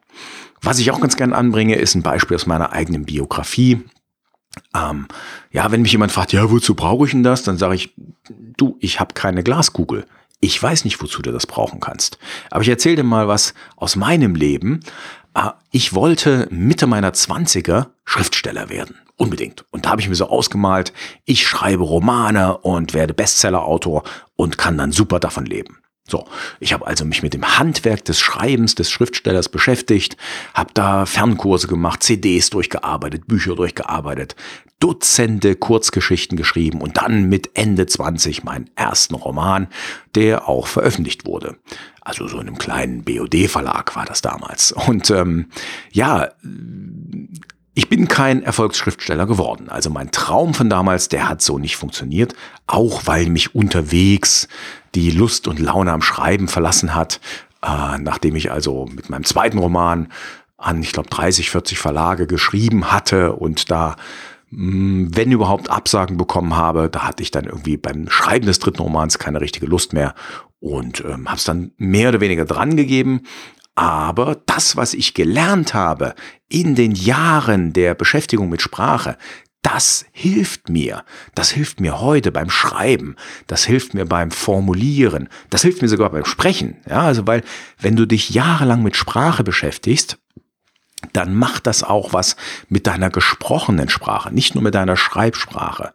Was 0.61 0.77
ich 0.77 0.91
auch 0.91 1.01
ganz 1.01 1.17
gerne 1.17 1.35
anbringe, 1.35 1.75
ist 1.75 1.95
ein 1.95 2.03
Beispiel 2.03 2.35
aus 2.35 2.45
meiner 2.45 2.73
eigenen 2.73 3.05
Biografie. 3.05 3.81
Ähm, 4.75 5.07
ja, 5.51 5.71
wenn 5.71 5.81
mich 5.81 5.91
jemand 5.91 6.11
fragt, 6.11 6.33
ja, 6.33 6.49
wozu 6.49 6.75
brauche 6.75 7.05
ich 7.05 7.11
denn 7.11 7.23
das? 7.23 7.43
Dann 7.43 7.57
sage 7.57 7.75
ich, 7.75 7.93
du, 8.57 8.77
ich 8.79 8.99
habe 8.99 9.13
keine 9.13 9.43
Glaskugel. 9.43 10.05
Ich 10.39 10.61
weiß 10.61 10.85
nicht, 10.85 11.01
wozu 11.01 11.21
du 11.21 11.31
das 11.31 11.47
brauchen 11.47 11.79
kannst. 11.79 12.17
Aber 12.49 12.61
ich 12.61 12.69
erzähle 12.69 12.97
dir 12.97 13.03
mal 13.03 13.27
was 13.27 13.53
aus 13.75 13.95
meinem 13.95 14.35
Leben. 14.35 14.81
Äh, 15.35 15.51
ich 15.71 15.93
wollte 15.93 16.47
Mitte 16.51 16.87
meiner 16.87 17.13
Zwanziger 17.13 17.91
Schriftsteller 18.05 18.69
werden. 18.69 18.95
Unbedingt. 19.17 19.65
Und 19.69 19.85
da 19.85 19.91
habe 19.91 20.01
ich 20.01 20.09
mir 20.09 20.15
so 20.15 20.27
ausgemalt, 20.27 20.93
ich 21.25 21.47
schreibe 21.47 21.83
Romane 21.83 22.57
und 22.57 22.93
werde 22.93 23.13
Bestsellerautor 23.13 24.03
und 24.35 24.57
kann 24.57 24.77
dann 24.77 24.91
super 24.91 25.19
davon 25.19 25.45
leben. 25.45 25.77
So, 26.07 26.27
ich 26.59 26.73
habe 26.73 26.87
also 26.87 27.05
mich 27.05 27.23
mit 27.23 27.33
dem 27.33 27.57
Handwerk 27.57 28.03
des 28.05 28.19
Schreibens 28.19 28.75
des 28.75 28.91
Schriftstellers 28.91 29.49
beschäftigt, 29.49 30.17
habe 30.53 30.71
da 30.73 31.05
Fernkurse 31.05 31.67
gemacht, 31.67 32.03
CDs 32.03 32.49
durchgearbeitet, 32.49 33.27
Bücher 33.27 33.55
durchgearbeitet, 33.55 34.35
Dutzende 34.79 35.55
Kurzgeschichten 35.55 36.37
geschrieben 36.37 36.81
und 36.81 36.97
dann 36.97 37.29
mit 37.29 37.51
Ende 37.53 37.85
20 37.85 38.43
meinen 38.43 38.67
ersten 38.75 39.13
Roman, 39.13 39.67
der 40.15 40.49
auch 40.49 40.65
veröffentlicht 40.65 41.27
wurde. 41.27 41.57
Also 42.01 42.27
so 42.27 42.39
in 42.39 42.47
einem 42.47 42.57
kleinen 42.57 43.03
BOD-Verlag 43.03 43.95
war 43.95 44.05
das 44.05 44.23
damals. 44.23 44.71
Und 44.71 45.11
ähm, 45.11 45.49
ja, 45.91 46.29
ich 47.75 47.89
bin 47.89 48.07
kein 48.07 48.41
Erfolgsschriftsteller 48.41 49.27
geworden. 49.27 49.69
Also 49.69 49.91
mein 49.91 50.11
Traum 50.11 50.55
von 50.55 50.69
damals, 50.69 51.09
der 51.09 51.29
hat 51.29 51.43
so 51.43 51.59
nicht 51.59 51.77
funktioniert, 51.77 52.33
auch 52.65 53.03
weil 53.05 53.27
mich 53.27 53.55
unterwegs 53.55 54.47
die 54.95 55.11
Lust 55.11 55.47
und 55.47 55.59
Laune 55.59 55.91
am 55.91 56.01
Schreiben 56.01 56.47
verlassen 56.47 56.95
hat, 56.95 57.19
äh, 57.63 57.97
nachdem 57.97 58.35
ich 58.35 58.51
also 58.51 58.87
mit 58.93 59.09
meinem 59.09 59.23
zweiten 59.23 59.57
Roman 59.57 60.09
an, 60.57 60.81
ich 60.81 60.93
glaube, 60.93 61.09
30, 61.09 61.49
40 61.49 61.79
Verlage 61.79 62.27
geschrieben 62.27 62.91
hatte 62.91 63.33
und 63.33 63.71
da, 63.71 63.95
mh, 64.49 64.71
hm, 64.71 65.17
wenn 65.17 65.31
überhaupt, 65.31 65.69
Absagen 65.69 66.17
bekommen 66.17 66.55
habe. 66.55 66.89
Da 66.89 67.03
hatte 67.03 67.23
ich 67.23 67.31
dann 67.31 67.45
irgendwie 67.45 67.77
beim 67.77 68.09
Schreiben 68.09 68.45
des 68.45 68.59
dritten 68.59 68.81
Romans 68.81 69.19
keine 69.19 69.41
richtige 69.41 69.65
Lust 69.65 69.93
mehr 69.93 70.13
und 70.59 71.03
ähm, 71.05 71.27
habe 71.27 71.37
es 71.37 71.43
dann 71.43 71.71
mehr 71.77 72.09
oder 72.09 72.21
weniger 72.21 72.45
dran 72.45 72.75
gegeben. 72.75 73.23
Aber 73.75 74.37
das, 74.45 74.75
was 74.75 74.93
ich 74.93 75.13
gelernt 75.13 75.73
habe 75.73 76.13
in 76.49 76.75
den 76.75 76.91
Jahren 76.91 77.73
der 77.73 77.95
Beschäftigung 77.95 78.49
mit 78.49 78.61
Sprache, 78.61 79.17
das 79.61 80.05
hilft 80.11 80.69
mir. 80.69 81.03
Das 81.35 81.51
hilft 81.51 81.79
mir 81.79 82.01
heute 82.01 82.31
beim 82.31 82.49
Schreiben. 82.49 83.15
Das 83.47 83.63
hilft 83.63 83.93
mir 83.93 84.05
beim 84.05 84.31
Formulieren. 84.31 85.29
Das 85.49 85.61
hilft 85.61 85.81
mir 85.81 85.87
sogar 85.87 86.09
beim 86.09 86.25
Sprechen. 86.25 86.77
Ja, 86.89 87.01
also 87.01 87.27
weil, 87.27 87.43
wenn 87.79 87.95
du 87.95 88.07
dich 88.07 88.31
jahrelang 88.31 88.81
mit 88.81 88.95
Sprache 88.95 89.43
beschäftigst, 89.43 90.17
dann 91.13 91.35
macht 91.35 91.67
das 91.67 91.83
auch 91.83 92.13
was 92.13 92.35
mit 92.69 92.87
deiner 92.87 93.09
gesprochenen 93.09 93.89
Sprache, 93.89 94.33
nicht 94.33 94.55
nur 94.55 94.63
mit 94.63 94.75
deiner 94.75 94.97
Schreibsprache. 94.97 95.93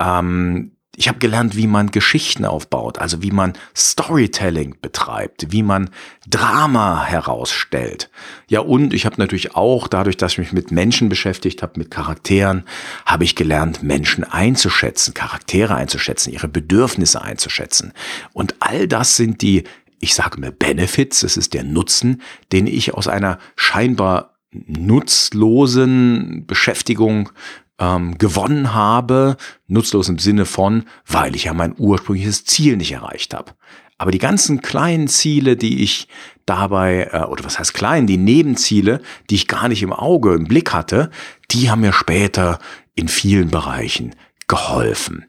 Ähm, 0.00 0.72
ich 0.98 1.06
habe 1.06 1.20
gelernt, 1.20 1.56
wie 1.56 1.68
man 1.68 1.92
Geschichten 1.92 2.44
aufbaut, 2.44 2.98
also 2.98 3.22
wie 3.22 3.30
man 3.30 3.52
Storytelling 3.74 4.74
betreibt, 4.82 5.52
wie 5.52 5.62
man 5.62 5.90
Drama 6.28 7.04
herausstellt. 7.04 8.10
Ja, 8.48 8.60
und 8.60 8.92
ich 8.92 9.06
habe 9.06 9.14
natürlich 9.18 9.54
auch, 9.54 9.86
dadurch, 9.86 10.16
dass 10.16 10.32
ich 10.32 10.38
mich 10.38 10.52
mit 10.52 10.72
Menschen 10.72 11.08
beschäftigt 11.08 11.62
habe, 11.62 11.78
mit 11.78 11.92
Charakteren, 11.92 12.64
habe 13.06 13.22
ich 13.22 13.36
gelernt, 13.36 13.84
Menschen 13.84 14.24
einzuschätzen, 14.24 15.14
Charaktere 15.14 15.76
einzuschätzen, 15.76 16.32
ihre 16.32 16.48
Bedürfnisse 16.48 17.22
einzuschätzen. 17.22 17.92
Und 18.32 18.56
all 18.58 18.88
das 18.88 19.14
sind 19.14 19.40
die, 19.40 19.62
ich 20.00 20.16
sage 20.16 20.40
mir 20.40 20.50
Benefits, 20.50 21.20
das 21.20 21.36
ist 21.36 21.54
der 21.54 21.62
Nutzen, 21.62 22.22
den 22.50 22.66
ich 22.66 22.94
aus 22.94 23.06
einer 23.06 23.38
scheinbar 23.54 24.34
nutzlosen 24.50 26.44
Beschäftigung 26.44 27.30
ähm, 27.78 28.18
gewonnen 28.18 28.74
habe, 28.74 29.36
nutzlos 29.66 30.08
im 30.08 30.18
Sinne 30.18 30.44
von, 30.44 30.84
weil 31.06 31.36
ich 31.36 31.44
ja 31.44 31.54
mein 31.54 31.74
ursprüngliches 31.76 32.44
Ziel 32.44 32.76
nicht 32.76 32.92
erreicht 32.92 33.34
habe. 33.34 33.52
Aber 33.98 34.12
die 34.12 34.18
ganzen 34.18 34.62
kleinen 34.62 35.08
Ziele, 35.08 35.56
die 35.56 35.82
ich 35.82 36.08
dabei, 36.46 37.08
äh, 37.12 37.24
oder 37.24 37.44
was 37.44 37.58
heißt 37.58 37.74
klein, 37.74 38.06
die 38.06 38.16
Nebenziele, 38.16 39.00
die 39.28 39.34
ich 39.34 39.48
gar 39.48 39.68
nicht 39.68 39.82
im 39.82 39.92
Auge, 39.92 40.34
im 40.34 40.44
Blick 40.44 40.72
hatte, 40.72 41.10
die 41.50 41.70
haben 41.70 41.80
mir 41.80 41.92
später 41.92 42.58
in 42.94 43.08
vielen 43.08 43.50
Bereichen 43.50 44.14
geholfen. 44.46 45.26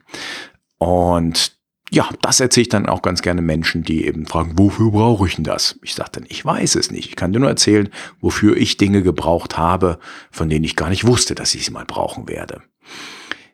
Und 0.78 1.59
ja, 1.90 2.08
das 2.22 2.38
erzähle 2.40 2.62
ich 2.62 2.68
dann 2.68 2.86
auch 2.86 3.02
ganz 3.02 3.20
gerne 3.20 3.42
Menschen, 3.42 3.82
die 3.82 4.06
eben 4.06 4.26
fragen, 4.26 4.52
wofür 4.56 4.92
brauche 4.92 5.26
ich 5.26 5.34
denn 5.34 5.44
das? 5.44 5.78
Ich 5.82 5.94
sage 5.94 6.10
dann, 6.12 6.24
ich 6.28 6.44
weiß 6.44 6.76
es 6.76 6.90
nicht. 6.90 7.08
Ich 7.08 7.16
kann 7.16 7.32
dir 7.32 7.40
nur 7.40 7.48
erzählen, 7.48 7.88
wofür 8.20 8.56
ich 8.56 8.76
Dinge 8.76 9.02
gebraucht 9.02 9.58
habe, 9.58 9.98
von 10.30 10.48
denen 10.48 10.64
ich 10.64 10.76
gar 10.76 10.88
nicht 10.88 11.06
wusste, 11.06 11.34
dass 11.34 11.54
ich 11.54 11.64
sie 11.64 11.72
mal 11.72 11.84
brauchen 11.84 12.28
werde. 12.28 12.62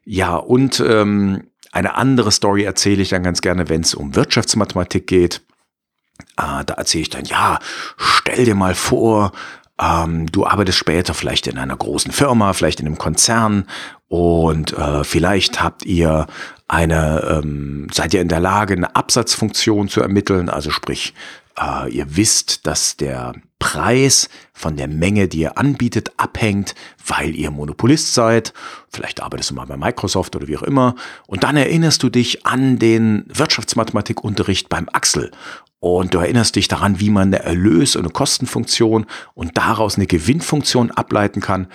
Ja, 0.05 0.37
und 0.37 0.81
ähm, 0.87 1.45
eine 1.73 1.95
andere 1.95 2.31
Story 2.31 2.63
erzähle 2.63 3.03
ich 3.03 3.09
dann 3.09 3.23
ganz 3.23 3.41
gerne, 3.41 3.69
wenn 3.69 3.81
es 3.81 3.95
um 3.95 4.15
Wirtschaftsmathematik 4.15 5.07
geht. 5.07 5.43
Äh, 6.37 6.65
da 6.65 6.75
erzähle 6.75 7.03
ich 7.03 7.11
dann, 7.11 7.25
ja, 7.25 7.59
stell 7.97 8.45
dir 8.45 8.55
mal 8.55 8.75
vor, 8.75 9.33
ähm, 9.79 10.27
du 10.31 10.47
arbeitest 10.47 10.79
später 10.79 11.15
vielleicht 11.15 11.47
in 11.47 11.59
einer 11.59 11.77
großen 11.77 12.13
Firma, 12.13 12.53
vielleicht 12.53 12.81
in 12.81 12.87
einem 12.87 12.99
Konzern 12.99 13.67
und 14.09 14.73
äh, 14.73 15.05
vielleicht 15.05 15.63
habt 15.63 15.85
ihr 15.85 16.27
eine, 16.69 17.41
ähm, 17.43 17.89
seid 17.93 18.15
ihr 18.15 18.21
in 18.21 18.29
der 18.29 18.41
Lage, 18.41 18.75
eine 18.75 18.97
Absatzfunktion 18.97 19.89
zu 19.89 20.01
ermitteln, 20.01 20.49
also 20.49 20.71
sprich, 20.71 21.15
äh, 21.59 21.91
ihr 21.91 22.17
wisst, 22.17 22.67
dass 22.67 22.97
der 22.97 23.35
Preis 23.59 24.29
von 24.53 24.77
der 24.77 24.89
Menge, 24.89 25.29
die 25.29 25.39
ihr 25.39 25.59
anbietet, 25.59 26.13
abhängt, 26.19 26.75
weil 27.07 27.35
ihr 27.35 27.51
Monopolist 27.51 28.13
seid. 28.13 28.53
Vielleicht 28.91 29.23
arbeitest 29.23 29.51
du 29.51 29.55
mal 29.55 29.67
bei 29.67 29.77
Microsoft 29.77 30.37
oder 30.37 30.47
wie 30.47 30.57
auch 30.57 30.63
immer. 30.63 30.95
Und 31.27 31.43
dann 31.43 31.57
erinnerst 31.57 32.03
du 32.03 32.11
dich 32.11 32.45
an 32.45 32.79
den 32.79 33.25
Wirtschaftsmathematikunterricht 33.29 34.69
beim 34.69 34.89
Axel. 34.93 35.31
Und 35.79 36.15
du 36.15 36.19
erinnerst 36.19 36.57
dich 36.57 36.69
daran, 36.69 37.01
wie 37.01 37.11
man 37.11 37.29
eine 37.29 37.43
Erlös- 37.43 37.97
und 37.97 38.05
eine 38.05 38.13
Kostenfunktion 38.13 39.07
und 39.35 39.57
daraus 39.57 39.97
eine 39.97 40.07
Gewinnfunktion 40.07 40.91
ableiten 40.91 41.41
kann. 41.41 41.69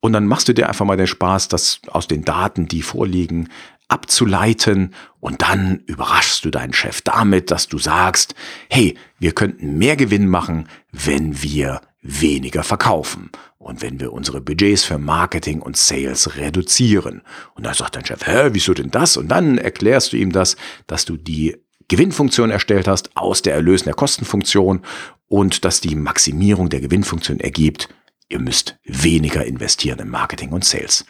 Und 0.00 0.12
dann 0.12 0.26
machst 0.26 0.48
du 0.48 0.54
dir 0.54 0.68
einfach 0.68 0.86
mal 0.86 0.96
den 0.96 1.06
Spaß, 1.06 1.48
das 1.48 1.80
aus 1.88 2.06
den 2.08 2.24
Daten, 2.24 2.68
die 2.68 2.82
vorliegen, 2.82 3.48
abzuleiten 3.88 4.94
und 5.20 5.42
dann 5.42 5.82
überraschst 5.86 6.44
du 6.44 6.50
deinen 6.50 6.72
Chef 6.72 7.00
damit, 7.02 7.50
dass 7.50 7.68
du 7.68 7.78
sagst, 7.78 8.34
hey, 8.70 8.96
wir 9.18 9.32
könnten 9.32 9.78
mehr 9.78 9.96
Gewinn 9.96 10.28
machen, 10.28 10.68
wenn 10.92 11.42
wir 11.42 11.80
weniger 12.02 12.62
verkaufen 12.62 13.30
und 13.58 13.82
wenn 13.82 13.98
wir 13.98 14.12
unsere 14.12 14.40
Budgets 14.40 14.84
für 14.84 14.98
Marketing 14.98 15.60
und 15.60 15.76
Sales 15.76 16.36
reduzieren. 16.36 17.22
Und 17.54 17.66
dann 17.66 17.74
sagt 17.74 17.96
dein 17.96 18.04
Chef, 18.04 18.26
hä, 18.26 18.50
wieso 18.52 18.74
denn 18.74 18.90
das? 18.90 19.16
Und 19.16 19.28
dann 19.28 19.58
erklärst 19.58 20.12
du 20.12 20.16
ihm 20.16 20.32
das, 20.32 20.56
dass 20.86 21.04
du 21.04 21.16
die 21.16 21.56
Gewinnfunktion 21.88 22.50
erstellt 22.50 22.86
hast 22.86 23.16
aus 23.16 23.42
der 23.42 23.54
Erlösen 23.54 23.86
der 23.86 23.94
Kostenfunktion 23.94 24.82
und 25.28 25.64
dass 25.64 25.80
die 25.80 25.96
Maximierung 25.96 26.68
der 26.68 26.80
Gewinnfunktion 26.80 27.40
ergibt, 27.40 27.88
ihr 28.28 28.38
müsst 28.38 28.78
weniger 28.84 29.44
investieren 29.44 29.98
im 29.98 30.10
Marketing 30.10 30.50
und 30.50 30.64
Sales. 30.64 31.06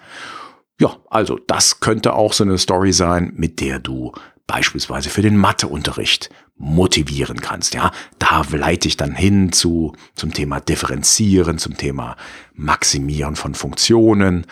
Ja, 0.81 0.97
also 1.11 1.39
das 1.47 1.81
könnte 1.81 2.15
auch 2.15 2.33
so 2.33 2.45
eine 2.45 2.59
Story 2.59 2.93
sein, 2.93 3.33
mit 3.37 3.61
der 3.61 3.79
du 3.79 4.13
beispielsweise 4.47 5.11
für 5.11 5.23
den 5.23 5.37
Matheunterricht 5.37 6.31
motivieren 6.57 7.41
kannst. 7.41 7.75
Ja, 7.75 7.93
da 8.19 8.43
leite 8.51 8.89
ich 8.89 8.97
dann 8.97 9.15
hin 9.15 9.53
zu 9.53 9.93
zum 10.15 10.33
Thema 10.33 10.61
Differenzieren, 10.61 11.59
zum 11.59 11.77
Thema 11.77 12.17
Maximieren 12.55 13.37
von 13.37 13.55
Funktionen 13.55 14.47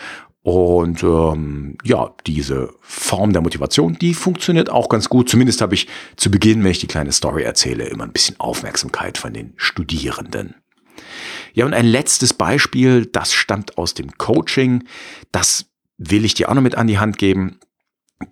und 0.47 1.03
ähm, 1.03 1.77
ja, 1.83 2.13
diese 2.25 2.73
Form 2.79 3.33
der 3.33 3.41
Motivation, 3.41 3.97
die 3.99 4.13
funktioniert 4.13 4.69
auch 4.69 4.87
ganz 4.87 5.09
gut. 5.09 5.27
Zumindest 5.27 5.59
habe 5.59 5.75
ich 5.75 5.89
zu 6.15 6.31
Beginn, 6.31 6.63
wenn 6.63 6.71
ich 6.71 6.79
die 6.79 6.87
kleine 6.87 7.11
Story 7.11 7.43
erzähle, 7.43 7.83
immer 7.83 8.05
ein 8.05 8.13
bisschen 8.13 8.39
Aufmerksamkeit 8.39 9.17
von 9.17 9.33
den 9.33 9.51
Studierenden. 9.57 10.55
Ja, 11.51 11.65
und 11.65 11.73
ein 11.73 11.85
letztes 11.85 12.33
Beispiel, 12.33 13.07
das 13.07 13.33
stammt 13.33 13.77
aus 13.77 13.93
dem 13.93 14.17
Coaching. 14.17 14.85
Das 15.33 15.65
will 15.97 16.25
ich 16.25 16.33
dir 16.33 16.49
auch 16.49 16.53
noch 16.53 16.61
mit 16.61 16.75
an 16.75 16.87
die 16.87 16.99
Hand 16.99 17.17
geben. 17.17 17.59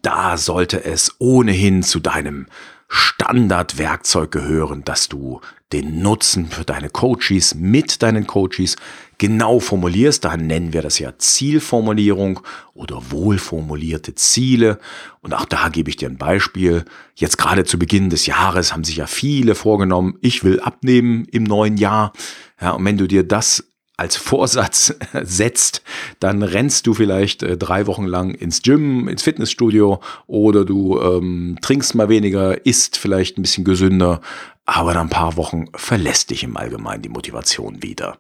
Da 0.01 0.37
sollte 0.37 0.83
es 0.83 1.15
ohnehin 1.19 1.83
zu 1.83 1.99
deinem 1.99 2.47
Standardwerkzeug 2.87 4.31
gehören, 4.31 4.83
dass 4.83 5.09
du 5.09 5.41
den 5.73 6.01
Nutzen 6.01 6.47
für 6.47 6.63
deine 6.63 6.89
Coaches 6.89 7.55
mit 7.55 8.03
deinen 8.03 8.27
Coaches 8.27 8.75
genau 9.17 9.59
formulierst. 9.59 10.23
Da 10.23 10.37
nennen 10.37 10.73
wir 10.73 10.81
das 10.81 10.99
ja 10.99 11.17
Zielformulierung 11.17 12.41
oder 12.73 13.11
wohlformulierte 13.11 14.13
Ziele. 14.13 14.79
Und 15.21 15.33
auch 15.33 15.45
da 15.45 15.69
gebe 15.69 15.89
ich 15.89 15.97
dir 15.97 16.09
ein 16.09 16.17
Beispiel. 16.17 16.85
Jetzt 17.15 17.37
gerade 17.37 17.63
zu 17.63 17.79
Beginn 17.79 18.09
des 18.09 18.27
Jahres 18.27 18.71
haben 18.71 18.83
sich 18.83 18.97
ja 18.97 19.07
viele 19.07 19.55
vorgenommen, 19.55 20.17
ich 20.21 20.43
will 20.43 20.59
abnehmen 20.59 21.25
im 21.31 21.43
neuen 21.43 21.77
Jahr. 21.77 22.13
Ja, 22.61 22.71
und 22.71 22.85
wenn 22.85 22.97
du 22.97 23.07
dir 23.07 23.23
das 23.23 23.63
als 23.97 24.15
Vorsatz 24.15 24.93
setzt, 25.23 25.81
dann 26.19 26.43
rennst 26.43 26.87
du 26.87 26.93
vielleicht 26.93 27.43
äh, 27.43 27.57
drei 27.57 27.87
Wochen 27.87 28.05
lang 28.05 28.31
ins 28.31 28.61
Gym, 28.61 29.07
ins 29.07 29.23
Fitnessstudio 29.23 30.01
oder 30.27 30.65
du 30.65 30.99
ähm, 30.99 31.57
trinkst 31.61 31.95
mal 31.95 32.09
weniger, 32.09 32.65
isst 32.65 32.97
vielleicht 32.97 33.37
ein 33.37 33.41
bisschen 33.41 33.63
gesünder, 33.63 34.21
aber 34.65 34.93
nach 34.93 35.01
ein 35.01 35.09
paar 35.09 35.37
Wochen 35.37 35.65
verlässt 35.75 36.31
dich 36.31 36.43
im 36.43 36.57
Allgemeinen 36.57 37.03
die 37.03 37.09
Motivation 37.09 37.83
wieder. 37.83 38.17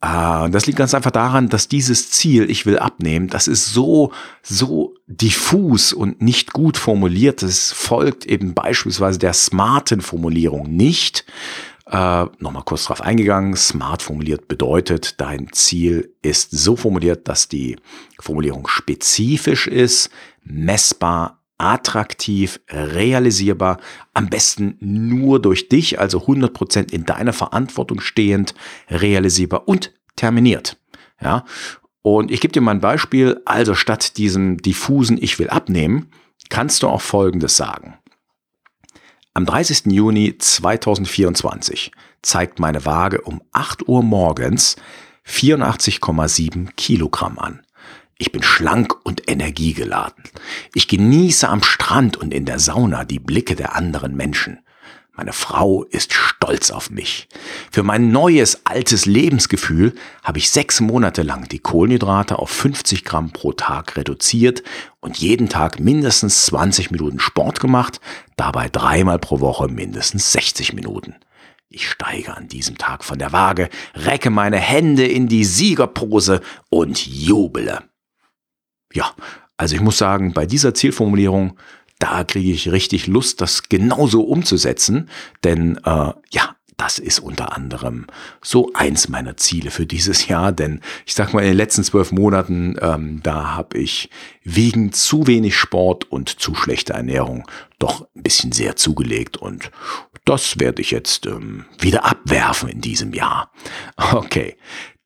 Äh, 0.00 0.50
das 0.50 0.66
liegt 0.66 0.78
ganz 0.78 0.94
einfach 0.94 1.10
daran, 1.10 1.48
dass 1.48 1.68
dieses 1.68 2.10
Ziel, 2.10 2.50
ich 2.50 2.66
will 2.66 2.78
abnehmen, 2.78 3.28
das 3.28 3.48
ist 3.48 3.72
so, 3.72 4.12
so 4.42 4.94
diffus 5.06 5.92
und 5.92 6.22
nicht 6.22 6.52
gut 6.52 6.76
formuliert. 6.76 7.42
Es 7.42 7.72
folgt 7.72 8.26
eben 8.26 8.54
beispielsweise 8.54 9.18
der 9.18 9.32
smarten 9.32 10.00
Formulierung 10.00 10.70
nicht. 10.70 11.24
Äh, 11.90 12.26
Nochmal 12.38 12.64
kurz 12.64 12.84
drauf 12.84 13.00
eingegangen. 13.00 13.56
Smart 13.56 14.02
formuliert 14.02 14.48
bedeutet, 14.48 15.20
dein 15.20 15.52
Ziel 15.52 16.14
ist 16.22 16.50
so 16.50 16.76
formuliert, 16.76 17.28
dass 17.28 17.48
die 17.48 17.76
Formulierung 18.20 18.68
spezifisch 18.68 19.66
ist, 19.66 20.10
messbar, 20.44 21.42
attraktiv, 21.56 22.60
realisierbar, 22.68 23.78
am 24.14 24.28
besten 24.28 24.76
nur 24.80 25.40
durch 25.40 25.68
dich, 25.68 25.98
also 25.98 26.20
100% 26.20 26.92
in 26.92 27.04
deiner 27.04 27.32
Verantwortung 27.32 28.00
stehend, 28.00 28.54
realisierbar 28.88 29.66
und 29.66 29.92
terminiert. 30.14 30.76
Ja. 31.20 31.44
Und 32.02 32.30
ich 32.30 32.40
gebe 32.40 32.52
dir 32.52 32.60
mal 32.60 32.72
ein 32.72 32.80
Beispiel. 32.80 33.40
Also 33.44 33.74
statt 33.74 34.18
diesem 34.18 34.58
diffusen 34.58 35.18
Ich 35.20 35.38
will 35.38 35.48
abnehmen, 35.48 36.10
kannst 36.48 36.82
du 36.82 36.88
auch 36.88 37.02
Folgendes 37.02 37.56
sagen. 37.56 37.98
Am 39.34 39.46
30. 39.46 39.92
Juni 39.92 40.36
2024 40.36 41.92
zeigt 42.22 42.58
meine 42.58 42.84
Waage 42.84 43.20
um 43.20 43.40
8 43.52 43.86
Uhr 43.86 44.02
morgens 44.02 44.76
84,7 45.26 46.72
Kilogramm 46.76 47.38
an. 47.38 47.62
Ich 48.16 48.32
bin 48.32 48.42
schlank 48.42 48.94
und 49.04 49.30
energiegeladen. 49.30 50.24
Ich 50.74 50.88
genieße 50.88 51.48
am 51.48 51.62
Strand 51.62 52.16
und 52.16 52.34
in 52.34 52.46
der 52.46 52.58
Sauna 52.58 53.04
die 53.04 53.20
Blicke 53.20 53.54
der 53.54 53.76
anderen 53.76 54.16
Menschen. 54.16 54.58
Meine 55.18 55.32
Frau 55.32 55.82
ist 55.82 56.12
stolz 56.12 56.70
auf 56.70 56.90
mich. 56.90 57.26
Für 57.72 57.82
mein 57.82 58.12
neues, 58.12 58.64
altes 58.64 59.04
Lebensgefühl 59.04 59.92
habe 60.22 60.38
ich 60.38 60.48
sechs 60.48 60.78
Monate 60.78 61.22
lang 61.22 61.48
die 61.48 61.58
Kohlenhydrate 61.58 62.38
auf 62.38 62.50
50 62.50 63.04
Gramm 63.04 63.32
pro 63.32 63.52
Tag 63.52 63.96
reduziert 63.96 64.62
und 65.00 65.18
jeden 65.18 65.48
Tag 65.48 65.80
mindestens 65.80 66.46
20 66.46 66.92
Minuten 66.92 67.18
Sport 67.18 67.58
gemacht, 67.58 68.00
dabei 68.36 68.68
dreimal 68.68 69.18
pro 69.18 69.40
Woche 69.40 69.66
mindestens 69.66 70.30
60 70.30 70.72
Minuten. 70.74 71.16
Ich 71.68 71.90
steige 71.90 72.36
an 72.36 72.46
diesem 72.46 72.78
Tag 72.78 73.02
von 73.02 73.18
der 73.18 73.32
Waage, 73.32 73.70
recke 73.96 74.30
meine 74.30 74.58
Hände 74.58 75.04
in 75.04 75.26
die 75.26 75.44
Siegerpose 75.44 76.42
und 76.70 77.04
jubele. 77.04 77.82
Ja, 78.92 79.12
also 79.56 79.74
ich 79.74 79.80
muss 79.80 79.98
sagen, 79.98 80.32
bei 80.32 80.46
dieser 80.46 80.74
Zielformulierung 80.74 81.58
da 81.98 82.24
kriege 82.24 82.52
ich 82.52 82.70
richtig 82.70 83.06
Lust, 83.06 83.40
das 83.40 83.68
genauso 83.68 84.22
umzusetzen. 84.22 85.08
Denn 85.44 85.76
äh, 85.84 86.12
ja, 86.30 86.56
das 86.78 87.00
ist 87.00 87.18
unter 87.18 87.56
anderem 87.56 88.06
so 88.40 88.70
eins 88.72 89.08
meiner 89.08 89.36
Ziele 89.36 89.72
für 89.72 89.84
dieses 89.84 90.28
Jahr, 90.28 90.52
denn 90.52 90.80
ich 91.06 91.14
sag 91.14 91.34
mal, 91.34 91.40
in 91.40 91.48
den 91.48 91.56
letzten 91.56 91.82
zwölf 91.82 92.12
Monaten, 92.12 92.76
ähm, 92.80 93.20
da 93.24 93.56
habe 93.56 93.78
ich 93.78 94.10
wegen 94.44 94.92
zu 94.92 95.26
wenig 95.26 95.56
Sport 95.56 96.10
und 96.10 96.40
zu 96.40 96.54
schlechter 96.54 96.94
Ernährung 96.94 97.48
doch 97.80 98.06
ein 98.14 98.22
bisschen 98.22 98.52
sehr 98.52 98.76
zugelegt 98.76 99.36
und 99.36 99.72
das 100.24 100.60
werde 100.60 100.80
ich 100.80 100.92
jetzt 100.92 101.26
ähm, 101.26 101.64
wieder 101.80 102.04
abwerfen 102.04 102.68
in 102.68 102.80
diesem 102.80 103.12
Jahr. 103.12 103.50
Okay, 104.12 104.56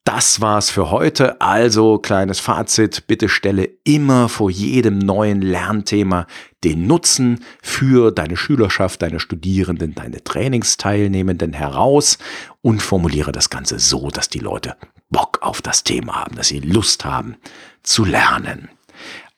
das 0.04 0.40
war's 0.40 0.70
für 0.70 0.90
heute. 0.90 1.40
Also 1.40 1.98
kleines 1.98 2.40
Fazit. 2.40 3.06
Bitte 3.06 3.28
stelle 3.28 3.68
immer 3.84 4.28
vor 4.28 4.50
jedem 4.50 4.98
neuen 4.98 5.40
Lernthema 5.40 6.26
den 6.64 6.86
Nutzen 6.86 7.44
für 7.62 8.10
deine 8.10 8.36
Schülerschaft, 8.36 9.02
deine 9.02 9.20
Studierenden, 9.20 9.94
deine 9.94 10.22
Trainingsteilnehmenden 10.22 11.52
heraus 11.52 12.18
und 12.62 12.82
formuliere 12.82 13.32
das 13.32 13.48
Ganze 13.48 13.78
so, 13.78 14.10
dass 14.10 14.28
die 14.28 14.40
Leute 14.40 14.76
Bock 15.10 15.38
auf 15.42 15.62
das 15.62 15.84
Thema 15.84 16.16
haben, 16.16 16.34
dass 16.34 16.48
sie 16.48 16.60
Lust 16.60 17.04
haben 17.04 17.36
zu 17.82 18.04
lernen. 18.04 18.70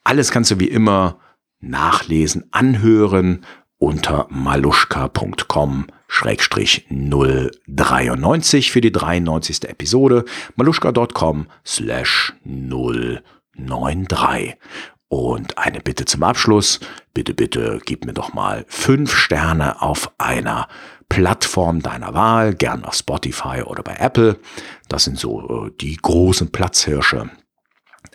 Alles 0.02 0.30
kannst 0.30 0.50
du 0.50 0.60
wie 0.60 0.68
immer 0.68 1.18
nachlesen, 1.60 2.44
anhören 2.52 3.44
unter 3.78 4.26
maluschka.com 4.30 5.86
093 6.08 8.72
für 8.72 8.80
die 8.80 8.92
93. 8.92 9.68
Episode 9.68 10.24
maluschka.com 10.56 11.46
slash 11.64 12.32
093. 12.44 14.56
Und 15.08 15.58
eine 15.58 15.80
Bitte 15.80 16.06
zum 16.06 16.24
Abschluss. 16.24 16.80
Bitte, 17.12 17.34
bitte 17.34 17.80
gib 17.84 18.04
mir 18.04 18.14
doch 18.14 18.34
mal 18.34 18.64
fünf 18.68 19.14
Sterne 19.14 19.80
auf 19.82 20.10
einer 20.18 20.66
Plattform 21.08 21.80
deiner 21.80 22.14
Wahl, 22.14 22.54
gern 22.54 22.84
auf 22.84 22.94
Spotify 22.94 23.62
oder 23.62 23.82
bei 23.82 23.96
Apple. 23.96 24.38
Das 24.88 25.04
sind 25.04 25.18
so 25.18 25.66
äh, 25.66 25.70
die 25.80 25.96
großen 25.96 26.50
Platzhirsche 26.50 27.30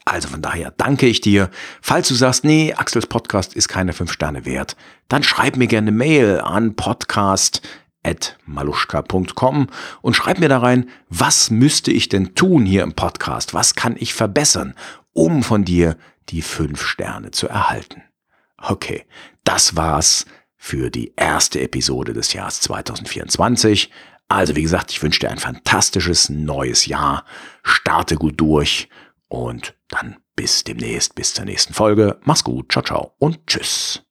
also 0.09 0.27
von 0.27 0.41
daher 0.41 0.73
danke 0.75 1.05
ich 1.05 1.21
dir. 1.21 1.51
Falls 1.81 2.07
du 2.07 2.15
sagst, 2.15 2.43
nee, 2.43 2.73
Axels 2.73 3.05
Podcast 3.07 3.53
ist 3.53 3.67
keine 3.67 3.93
fünf 3.93 4.11
Sterne 4.11 4.43
wert, 4.45 4.75
dann 5.07 5.21
schreib 5.23 5.55
mir 5.55 5.67
gerne 5.67 5.91
Mail 5.91 6.41
an 6.41 6.75
podcast.maluschka.com 6.75 9.67
und 10.01 10.15
schreib 10.15 10.39
mir 10.39 10.49
da 10.49 10.57
rein, 10.57 10.89
was 11.09 11.51
müsste 11.51 11.91
ich 11.91 12.09
denn 12.09 12.33
tun 12.35 12.65
hier 12.65 12.81
im 12.83 12.93
Podcast? 12.93 13.53
Was 13.53 13.75
kann 13.75 13.95
ich 13.99 14.15
verbessern, 14.15 14.73
um 15.13 15.43
von 15.43 15.63
dir 15.63 15.95
die 16.29 16.41
fünf 16.41 16.81
Sterne 16.81 17.29
zu 17.31 17.47
erhalten? 17.47 18.01
Okay, 18.57 19.05
das 19.43 19.75
war's 19.75 20.25
für 20.57 20.89
die 20.89 21.13
erste 21.15 21.61
Episode 21.61 22.13
des 22.13 22.33
Jahres 22.33 22.61
2024. 22.61 23.91
Also 24.27 24.55
wie 24.55 24.63
gesagt, 24.63 24.91
ich 24.91 25.01
wünsche 25.01 25.21
dir 25.21 25.31
ein 25.31 25.37
fantastisches 25.37 26.29
neues 26.29 26.85
Jahr. 26.85 27.23
Starte 27.63 28.15
gut 28.15 28.41
durch 28.41 28.89
und 29.27 29.73
dann 29.89 30.17
bis 30.35 30.63
demnächst, 30.63 31.15
bis 31.15 31.33
zur 31.33 31.45
nächsten 31.45 31.73
Folge. 31.73 32.19
Mach's 32.23 32.43
gut, 32.43 32.71
ciao, 32.71 32.83
ciao 32.83 33.15
und 33.19 33.45
tschüss. 33.47 34.08